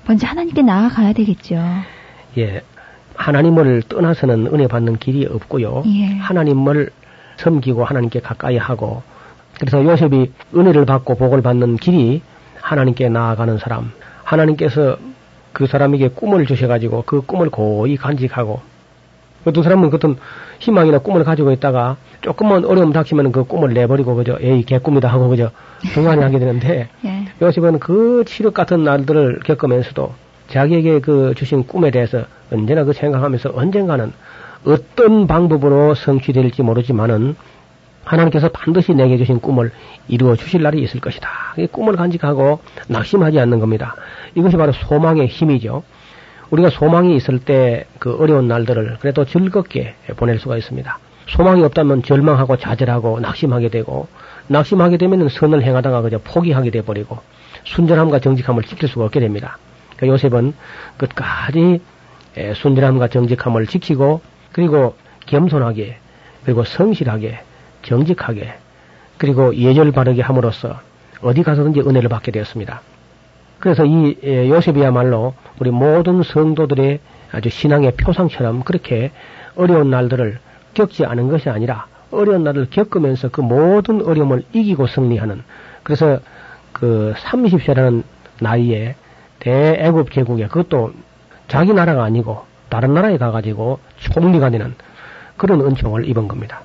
먼저 0.08 0.26
하나님께 0.28 0.62
나아가야 0.64 1.14
되겠죠. 1.14 1.56
예. 2.38 2.62
하나님을 3.16 3.84
떠나서는 3.84 4.48
은혜 4.48 4.68
받는 4.68 4.98
길이 4.98 5.26
없고요. 5.26 5.84
예. 5.86 6.18
하나님을 6.18 6.90
섬기고 7.38 7.84
하나님께 7.84 8.20
가까이 8.20 8.58
하고 8.58 9.04
그래서 9.60 9.84
요셉이 9.84 10.32
은혜를 10.56 10.86
받고 10.86 11.16
복을 11.16 11.42
받는 11.42 11.78
길이 11.78 12.22
하나님께 12.62 13.10
나아가는 13.10 13.58
사람. 13.58 13.92
하나님께서 14.24 14.98
그 15.54 15.68
사람에게 15.68 16.10
꿈을 16.10 16.46
주셔가지고 16.46 17.04
그 17.06 17.22
꿈을 17.22 17.50
고이 17.50 17.98
간직하고 17.98 18.62
어떤 19.44 19.64
사람은 19.64 19.94
어떤 19.94 20.18
희망이나 20.60 21.00
꿈을 21.00 21.24
가지고 21.24 21.52
있다가 21.52 21.98
조금만 22.22 22.64
어려움 22.66 22.94
닥치면 22.94 23.32
그 23.32 23.44
꿈을 23.44 23.74
내버리고 23.74 24.16
그저 24.16 24.38
에이 24.40 24.64
개꿈이다 24.64 25.08
하고 25.08 25.30
그저 25.30 25.52
중간에 25.94 26.22
하게 26.24 26.40
되는데 26.40 26.90
예. 27.06 27.26
요셉은 27.42 27.80
그 27.80 28.24
치력 28.26 28.54
같은 28.54 28.84
날들을 28.84 29.40
겪으면서도 29.44 30.14
자기에게 30.52 31.00
그 31.00 31.34
주신 31.36 31.66
꿈에 31.66 31.92
대해서 31.92 32.26
언제나 32.52 32.84
그 32.84 32.94
생각하면서 32.94 33.54
언젠가는 33.56 34.12
어떤 34.66 35.28
방법으로 35.28 35.96
성취될지 35.96 36.62
모르지만은 36.62 37.36
하나님께서 38.04 38.50
반드시 38.50 38.94
내게 38.94 39.18
주신 39.18 39.40
꿈을 39.40 39.72
이루어 40.08 40.36
주실 40.36 40.62
날이 40.62 40.82
있을 40.82 41.00
것이다. 41.00 41.30
이 41.58 41.68
꿈을 41.68 41.96
간직하고 41.96 42.60
낙심하지 42.88 43.40
않는 43.40 43.60
겁니다. 43.60 43.96
이것이 44.36 44.58
바로 44.58 44.72
소망의 44.72 45.28
힘이죠. 45.28 45.84
우리가 46.50 46.70
소망이 46.70 47.16
있을 47.16 47.40
때 47.40 47.86
그 48.02 48.18
어려운 48.18 48.48
날들을 48.48 48.98
그래도 49.00 49.26
즐겁게 49.26 49.94
보낼 50.18 50.40
수가 50.40 50.58
있습니다. 50.58 51.00
소망이 51.28 51.64
없다면 51.64 52.02
절망하고 52.02 52.58
좌절하고 52.58 53.20
낙심하게 53.20 53.70
되고 53.70 54.08
낙심하게 54.48 54.98
되면 54.98 55.30
선을 55.30 55.64
행하다가 55.64 56.02
그저 56.02 56.18
포기하게 56.18 56.72
돼버리고 56.72 57.20
순전함과 57.66 58.20
정직함을 58.20 58.64
지킬 58.64 58.90
수가 58.90 59.06
없게 59.06 59.20
됩니다. 59.20 59.60
그러니까 60.02 60.08
요셉은 60.08 60.54
끝까지 60.98 61.80
순전함과 62.56 63.10
정직함을 63.10 63.68
지키고 63.68 64.22
그리고 64.52 64.96
겸손하게 65.28 65.98
그리고 66.44 66.64
성실하게 66.64 67.40
정직하게 67.84 68.54
그리고 69.18 69.56
예절 69.56 69.92
바르게 69.92 70.24
함으로써 70.24 70.80
어디 71.22 71.44
가서든지 71.44 71.82
은혜를 71.82 72.10
받게 72.10 72.32
되었습니다. 72.32 72.82
그래서 73.60 73.86
이 73.86 74.18
요셉이야말로 74.24 75.36
우리 75.60 75.70
모든 75.70 76.24
성도들의 76.24 77.00
아주 77.32 77.50
신앙의 77.50 77.94
표상처럼 77.96 78.64
그렇게 78.64 79.12
어려운 79.56 79.92
날들을 79.92 80.40
겪지 80.74 81.06
않은 81.06 81.30
것이 81.30 81.50
아니라 81.50 81.86
어려운 82.10 82.44
날을 82.44 82.70
겪으면서 82.72 83.30
그 83.30 83.42
모든 83.42 84.02
어려움을 84.02 84.44
이기고 84.52 84.88
승리하는 84.88 85.44
그래서 85.84 86.20
그 86.74 87.14
30세라는 87.18 88.04
나이에 88.40 88.96
대애굽 89.42 90.12
제국에 90.12 90.48
그것도 90.48 90.94
자기 91.48 91.74
나라가 91.74 92.04
아니고 92.04 92.46
다른 92.70 92.94
나라에 92.94 93.18
가가지고 93.18 93.80
총리가 94.00 94.50
되는 94.50 94.74
그런 95.36 95.62
은총을 95.62 96.08
입은 96.08 96.28
겁니다. 96.28 96.62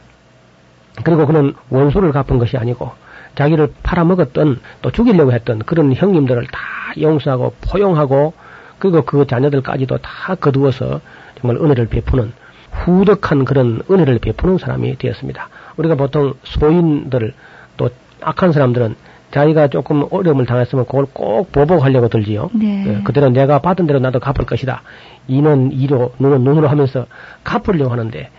그리고 1.03 1.27
그는 1.27 1.55
원수를 1.69 2.13
갚은 2.13 2.39
것이 2.39 2.57
아니고 2.57 2.93
자기를 3.35 3.73
팔아먹었던 3.83 4.61
또 4.83 4.91
죽이려고 4.91 5.33
했던 5.33 5.59
그런 5.61 5.93
형님들을 5.93 6.47
다 6.47 6.61
용서하고 7.01 7.55
포용하고 7.61 8.33
그리고 8.79 9.03
그 9.03 9.27
자녀들까지도 9.27 9.99
다 9.99 10.35
거두어서 10.35 11.01
정말 11.41 11.57
은혜를 11.63 11.87
베푸는 11.87 12.33
후덕한 12.71 13.45
그런 13.45 13.83
은혜를 13.91 14.19
베푸는 14.19 14.59
사람이 14.59 14.99
되었습니다. 14.99 15.49
우리가 15.77 15.95
보통 15.95 16.35
소인들 16.45 17.35
또 17.77 17.91
악한 18.21 18.53
사람들은 18.53 18.97
자기가 19.37 19.69
조금 19.69 20.07
어려움을 20.11 20.47
당했으면 20.47 20.87
그걸 20.87 21.05
꼭 21.13 21.53
보복하려고 21.53 22.09
들지요. 22.09 22.49
네. 22.55 22.85
네, 22.87 23.03
그대로 23.05 23.29
내가 23.29 23.59
받은 23.59 23.87
대로 23.87 23.99
나도 23.99 24.19
갚을 24.19 24.47
것이다. 24.47 24.81
이는 25.29 25.73
이로, 25.73 26.13
눈은 26.19 26.43
눈으로 26.43 26.69
하면서 26.69 27.05
갚으려고 27.45 27.93
하는데 27.93 28.31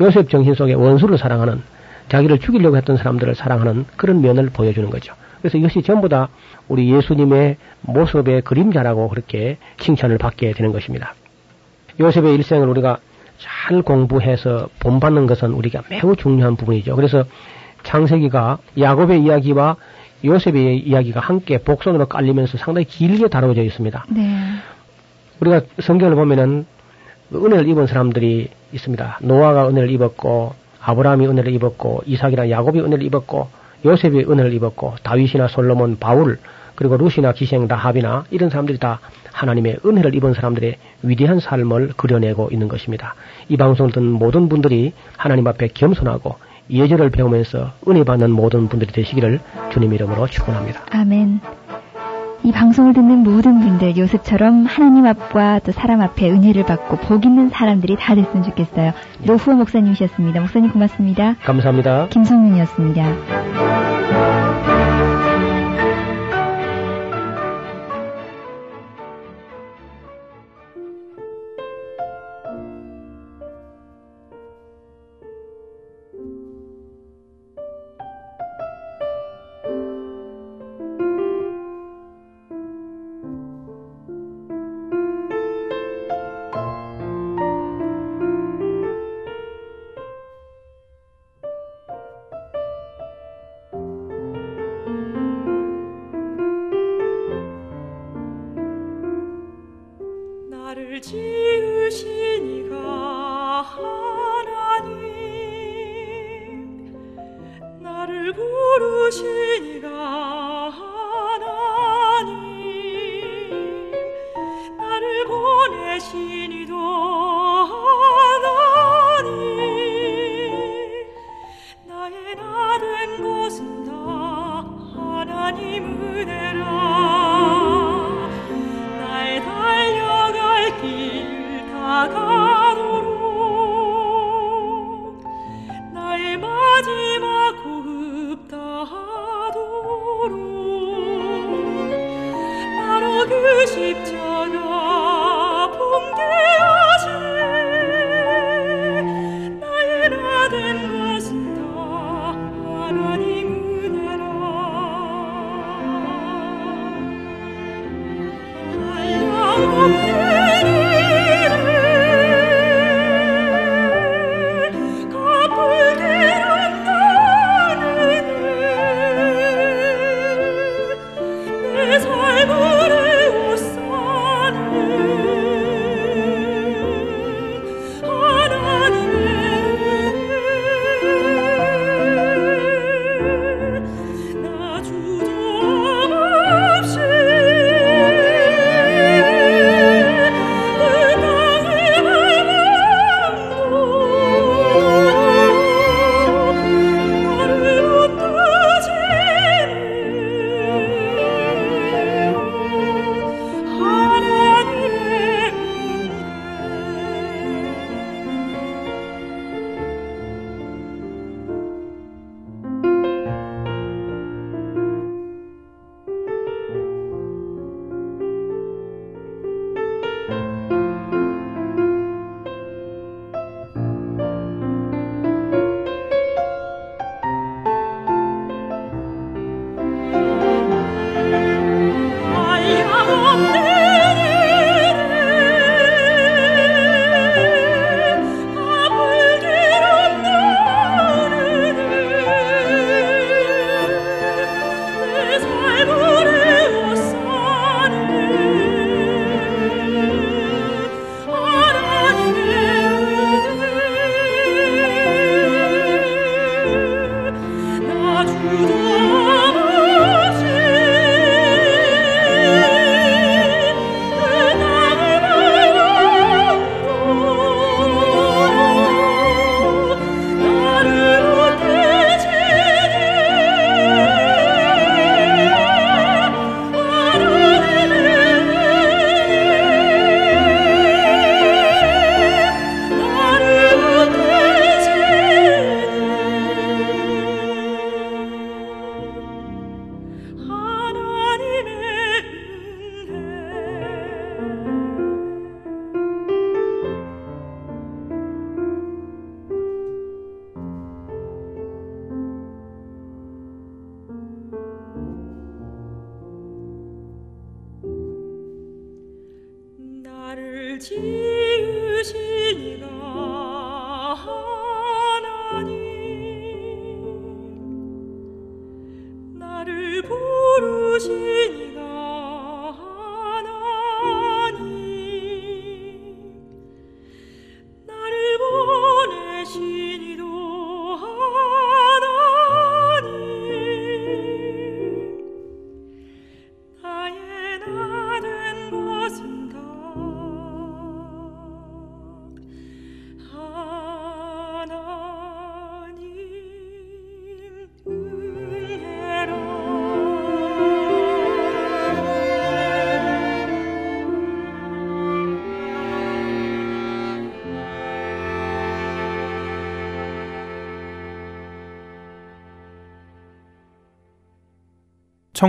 요셉 0.00 0.30
정신 0.30 0.54
속에 0.54 0.74
원수를 0.74 1.18
사랑하는 1.18 1.60
자기를 2.08 2.38
죽이려고 2.38 2.76
했던 2.76 2.96
사람들을 2.96 3.34
사랑하는 3.34 3.86
그런 3.96 4.20
면을 4.20 4.48
보여주는 4.50 4.88
거죠. 4.90 5.12
그래서 5.40 5.58
이것이 5.58 5.82
전부 5.82 6.08
다 6.08 6.28
우리 6.68 6.88
예수님의 6.94 7.56
모습의 7.80 8.42
그림자라고 8.42 9.08
그렇게 9.08 9.58
칭찬을 9.78 10.18
받게 10.18 10.52
되는 10.52 10.70
것입니다. 10.70 11.14
요셉의 11.98 12.32
일생을 12.32 12.68
우리가 12.68 12.98
잘 13.38 13.82
공부해서 13.82 14.68
본받는 14.78 15.26
것은 15.26 15.50
우리가 15.50 15.82
매우 15.90 16.14
중요한 16.14 16.54
부분이죠. 16.54 16.94
그래서 16.94 17.24
창세기가 17.82 18.58
야곱의 18.78 19.20
이야기와 19.20 19.76
요셉의 20.24 20.78
이야기가 20.80 21.20
함께 21.20 21.58
복선으로 21.58 22.06
깔리면서 22.06 22.58
상당히 22.58 22.86
길게 22.86 23.28
다뤄져 23.28 23.62
있습니다. 23.62 24.06
네. 24.10 24.36
우리가 25.40 25.62
성경을 25.80 26.16
보면은 26.16 26.66
은혜를 27.32 27.68
입은 27.68 27.86
사람들이 27.86 28.48
있습니다. 28.72 29.18
노아가 29.22 29.68
은혜를 29.68 29.90
입었고 29.90 30.54
아브라함이 30.80 31.26
은혜를 31.26 31.52
입었고 31.54 32.02
이삭이나 32.06 32.50
야곱이 32.50 32.80
은혜를 32.80 33.04
입었고 33.04 33.48
요셉이 33.84 34.24
은혜를 34.24 34.52
입었고 34.54 34.94
다윗이나 35.02 35.48
솔로몬, 35.48 35.98
바울 35.98 36.38
그리고 36.74 36.96
루시나 36.96 37.32
기생 37.32 37.68
다합이나 37.68 38.24
이런 38.30 38.50
사람들이 38.50 38.78
다 38.78 39.00
하나님의 39.32 39.78
은혜를 39.84 40.14
입은 40.14 40.34
사람들의 40.34 40.76
위대한 41.02 41.40
삶을 41.40 41.92
그려내고 41.96 42.48
있는 42.50 42.68
것입니다. 42.68 43.14
이 43.48 43.56
방송을 43.56 43.92
듣는 43.92 44.12
모든 44.12 44.48
분들이 44.48 44.92
하나님 45.16 45.46
앞에 45.46 45.68
겸손하고 45.68 46.36
예절을 46.70 47.10
배우면서 47.10 47.72
은혜 47.88 48.04
받는 48.04 48.30
모든 48.30 48.68
분들이 48.68 48.92
되시기를 48.92 49.40
주님 49.70 49.92
이름으로 49.92 50.26
축원합니다. 50.26 50.80
아멘. 50.90 51.40
이 52.42 52.52
방송을 52.52 52.92
듣는 52.92 53.18
모든 53.18 53.60
분들 53.60 53.96
요셉처럼 53.96 54.66
하나님 54.66 55.06
앞과 55.06 55.60
또 55.60 55.72
사람 55.72 56.02
앞에 56.02 56.30
은혜를 56.30 56.64
받고 56.66 56.96
복 56.98 57.24
있는 57.24 57.48
사람들이 57.48 57.96
다 57.98 58.14
됐으면 58.14 58.42
좋겠어요. 58.42 58.92
노후호 59.22 59.56
목사님이셨습니다. 59.56 60.40
목사님 60.40 60.70
고맙습니다. 60.70 61.36
감사합니다. 61.42 62.08
김성윤이었습니다. 62.08 63.04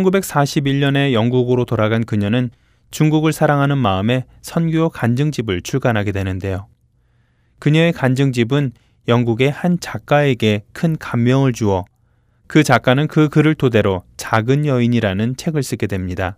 1941년에 0.04 1.14
영국으로 1.14 1.66
돌아간 1.66 2.04
그녀는 2.04 2.50
중국을 2.91 3.34
사랑하는 3.34 3.78
마음에 3.78 4.26
선교 4.41 4.89
간증집을 4.89 5.62
출간하게 5.62 6.12
되는데요. 6.12 6.68
그녀의 7.60 7.93
간증집은 7.93 8.72
영국의 9.08 9.52
한 9.52 9.80
작가에게 9.80 10.64
큰 10.74 10.98
감명을 10.98 11.54
주어 11.54 11.86
그 12.48 12.64
작가는 12.64 13.08
그 13.08 13.30
글을 13.30 13.56
토대로 13.56 14.04
작은 14.18 14.66
여인이라는 14.66 15.36
책을 15.36 15.64
쓰게 15.64 15.88
됩니다. 15.88 16.38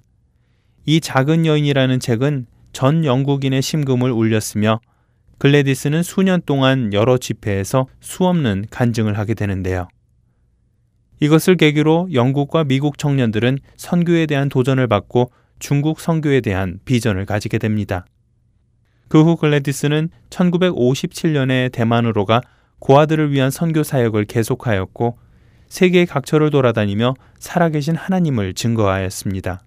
이 0.86 1.02
작은 1.02 1.46
여인이라는 1.46 2.00
책은 2.00 2.46
전 2.72 3.04
영국인의 3.04 3.62
심금을 3.62 4.12
울렸으며 4.12 4.80
글래디스는 5.40 6.04
수년 6.04 6.42
동안 6.46 6.94
여러 6.94 7.18
집회에서 7.18 7.88
수없는 8.00 8.66
간증을 8.72 9.18
하게 9.18 9.34
되는데요. 9.34 9.88
이것을 11.20 11.56
계기로 11.56 12.10
영국과 12.14 12.64
미국 12.64 12.98
청년들은 12.98 13.60
선교에 13.76 14.26
대한 14.26 14.50
도전을 14.50 14.88
받고 14.88 15.32
중국 15.60 16.00
선교에 16.00 16.42
대한 16.42 16.80
비전을 16.86 17.26
가지게 17.26 17.58
됩니다. 17.58 18.06
그 19.08 19.24
후 19.24 19.36
글래디스는 19.38 20.10
1957년에 20.30 21.72
대만으로 21.72 22.26
가 22.26 22.42
고아들을 22.80 23.32
위한 23.32 23.50
선교 23.50 23.84
사역을 23.84 24.26
계속하였고 24.26 25.18
세계 25.70 26.06
각처를 26.06 26.50
돌아다니며 26.50 27.16
살아계신 27.40 27.96
하나님을 27.96 28.54
증거하였습니다. 28.54 29.62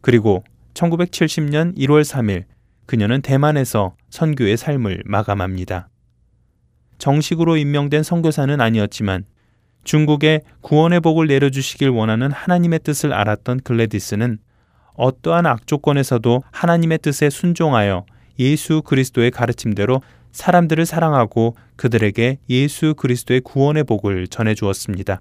그리고 0.00 0.44
1970년 0.74 1.76
1월 1.76 2.02
3일 2.02 2.44
그녀는 2.86 3.22
대만에서 3.22 3.96
선교의 4.10 4.56
삶을 4.56 5.02
마감합니다. 5.06 5.88
정식으로 6.98 7.56
임명된 7.56 8.02
선교사는 8.02 8.60
아니었지만 8.60 9.24
중국에 9.84 10.40
구원의 10.62 11.00
복을 11.00 11.26
내려주시길 11.26 11.88
원하는 11.90 12.32
하나님의 12.32 12.80
뜻을 12.80 13.12
알았던 13.12 13.60
글래디스는 13.60 14.38
어떠한 14.94 15.46
악조건에서도 15.46 16.42
하나님의 16.50 16.98
뜻에 16.98 17.30
순종하여 17.30 18.06
예수 18.38 18.82
그리스도의 18.82 19.30
가르침대로 19.30 20.00
사람들을 20.32 20.84
사랑하고 20.84 21.56
그들에게 21.76 22.38
예수 22.50 22.94
그리스도의 22.94 23.40
구원의 23.42 23.84
복을 23.84 24.26
전해 24.28 24.54
주었습니다. 24.54 25.20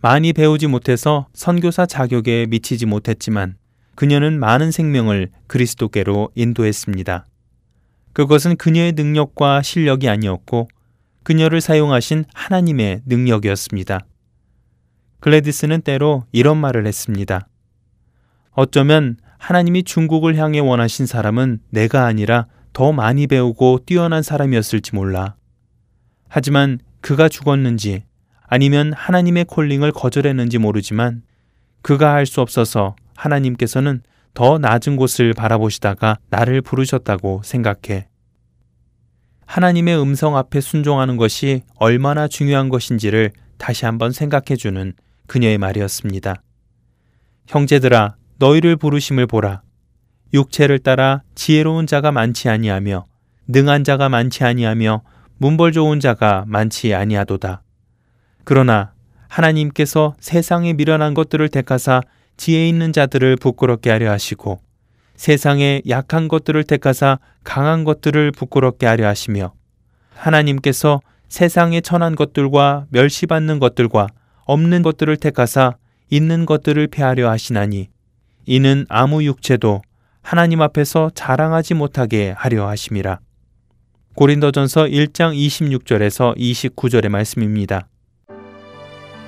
많이 0.00 0.32
배우지 0.32 0.66
못해서 0.66 1.26
선교사 1.34 1.84
자격에 1.84 2.46
미치지 2.48 2.86
못했지만 2.86 3.56
그녀는 3.94 4.38
많은 4.38 4.70
생명을 4.70 5.30
그리스도께로 5.46 6.30
인도했습니다. 6.34 7.26
그것은 8.12 8.56
그녀의 8.56 8.92
능력과 8.92 9.62
실력이 9.62 10.08
아니었고 10.08 10.68
그녀를 11.26 11.60
사용하신 11.60 12.24
하나님의 12.34 13.02
능력이었습니다. 13.04 14.06
글래디스는 15.18 15.80
때로 15.80 16.24
이런 16.30 16.56
말을 16.56 16.86
했습니다. 16.86 17.48
어쩌면 18.52 19.16
하나님이 19.36 19.82
중국을 19.82 20.36
향해 20.36 20.60
원하신 20.60 21.06
사람은 21.06 21.62
내가 21.70 22.06
아니라 22.06 22.46
더 22.72 22.92
많이 22.92 23.26
배우고 23.26 23.80
뛰어난 23.86 24.22
사람이었을지 24.22 24.94
몰라. 24.94 25.34
하지만 26.28 26.78
그가 27.00 27.28
죽었는지 27.28 28.04
아니면 28.46 28.92
하나님의 28.92 29.46
콜링을 29.46 29.90
거절했는지 29.90 30.58
모르지만 30.58 31.22
그가 31.82 32.12
할 32.12 32.26
수 32.26 32.40
없어서 32.40 32.94
하나님께서는 33.16 34.02
더 34.32 34.58
낮은 34.58 34.94
곳을 34.94 35.34
바라보시다가 35.34 36.18
나를 36.30 36.62
부르셨다고 36.62 37.40
생각해. 37.42 38.06
하나님의 39.46 40.00
음성 40.00 40.36
앞에 40.36 40.60
순종하는 40.60 41.16
것이 41.16 41.62
얼마나 41.76 42.28
중요한 42.28 42.68
것인지를 42.68 43.32
다시 43.58 43.84
한번 43.84 44.12
생각해 44.12 44.56
주는 44.56 44.92
그녀의 45.26 45.58
말이었습니다. 45.58 46.42
형제들아, 47.46 48.16
너희를 48.38 48.76
부르심을 48.76 49.26
보라. 49.26 49.62
육체를 50.34 50.80
따라 50.80 51.22
지혜로운 51.34 51.86
자가 51.86 52.12
많지 52.12 52.48
아니하며 52.48 53.04
능한 53.48 53.84
자가 53.84 54.08
많지 54.08 54.44
아니하며 54.44 55.02
문벌 55.38 55.72
좋은 55.72 56.00
자가 56.00 56.44
많지 56.46 56.94
아니하도다. 56.94 57.62
그러나 58.44 58.92
하나님께서 59.28 60.14
세상에 60.20 60.72
미련한 60.72 61.14
것들을 61.14 61.48
택하사 61.48 62.00
지혜 62.36 62.68
있는 62.68 62.92
자들을 62.92 63.36
부끄럽게 63.36 63.90
하려 63.90 64.10
하시고 64.10 64.60
세상에 65.16 65.82
약한 65.88 66.28
것들을 66.28 66.62
택하사 66.64 67.18
강한 67.44 67.84
것들을 67.84 68.32
부끄럽게 68.32 68.86
하려 68.86 69.06
하시며 69.06 69.52
하나님께서 70.14 71.00
세상에 71.28 71.80
천한 71.80 72.14
것들과 72.14 72.86
멸시받는 72.90 73.58
것들과 73.58 74.08
없는 74.44 74.82
것들을 74.82 75.16
택하사 75.16 75.74
있는 76.08 76.46
것들을 76.46 76.86
폐하려 76.88 77.30
하시나니 77.30 77.88
이는 78.46 78.86
아무 78.88 79.24
육체도 79.24 79.82
하나님 80.22 80.62
앞에서 80.62 81.10
자랑하지 81.14 81.74
못하게 81.74 82.32
하려 82.36 82.68
하심이라. 82.68 83.18
고린도전서 84.14 84.84
1장 84.84 85.36
26절에서 85.36 86.36
29절의 86.36 87.08
말씀입니다. 87.08 87.88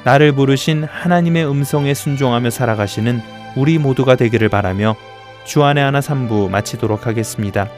나를 0.05 0.32
부르신 0.32 0.84
하나님의 0.84 1.49
음성에 1.49 1.95
순종하며 1.95 2.51
살아가시는 2.51 3.20
우리 3.57 3.78
모두가 3.78 4.14
되기를 4.14 4.49
바라며 4.49 4.97
주안의 5.49 5.82
하나 5.82 6.01
3부 6.01 6.51
마치도록 6.51 7.07
하겠습니다. 7.07 7.70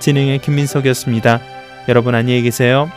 진행의 0.00 0.38
김민석이었습니다. 0.40 1.40
여러분 1.88 2.14
안녕히 2.14 2.42
계세요. 2.42 2.90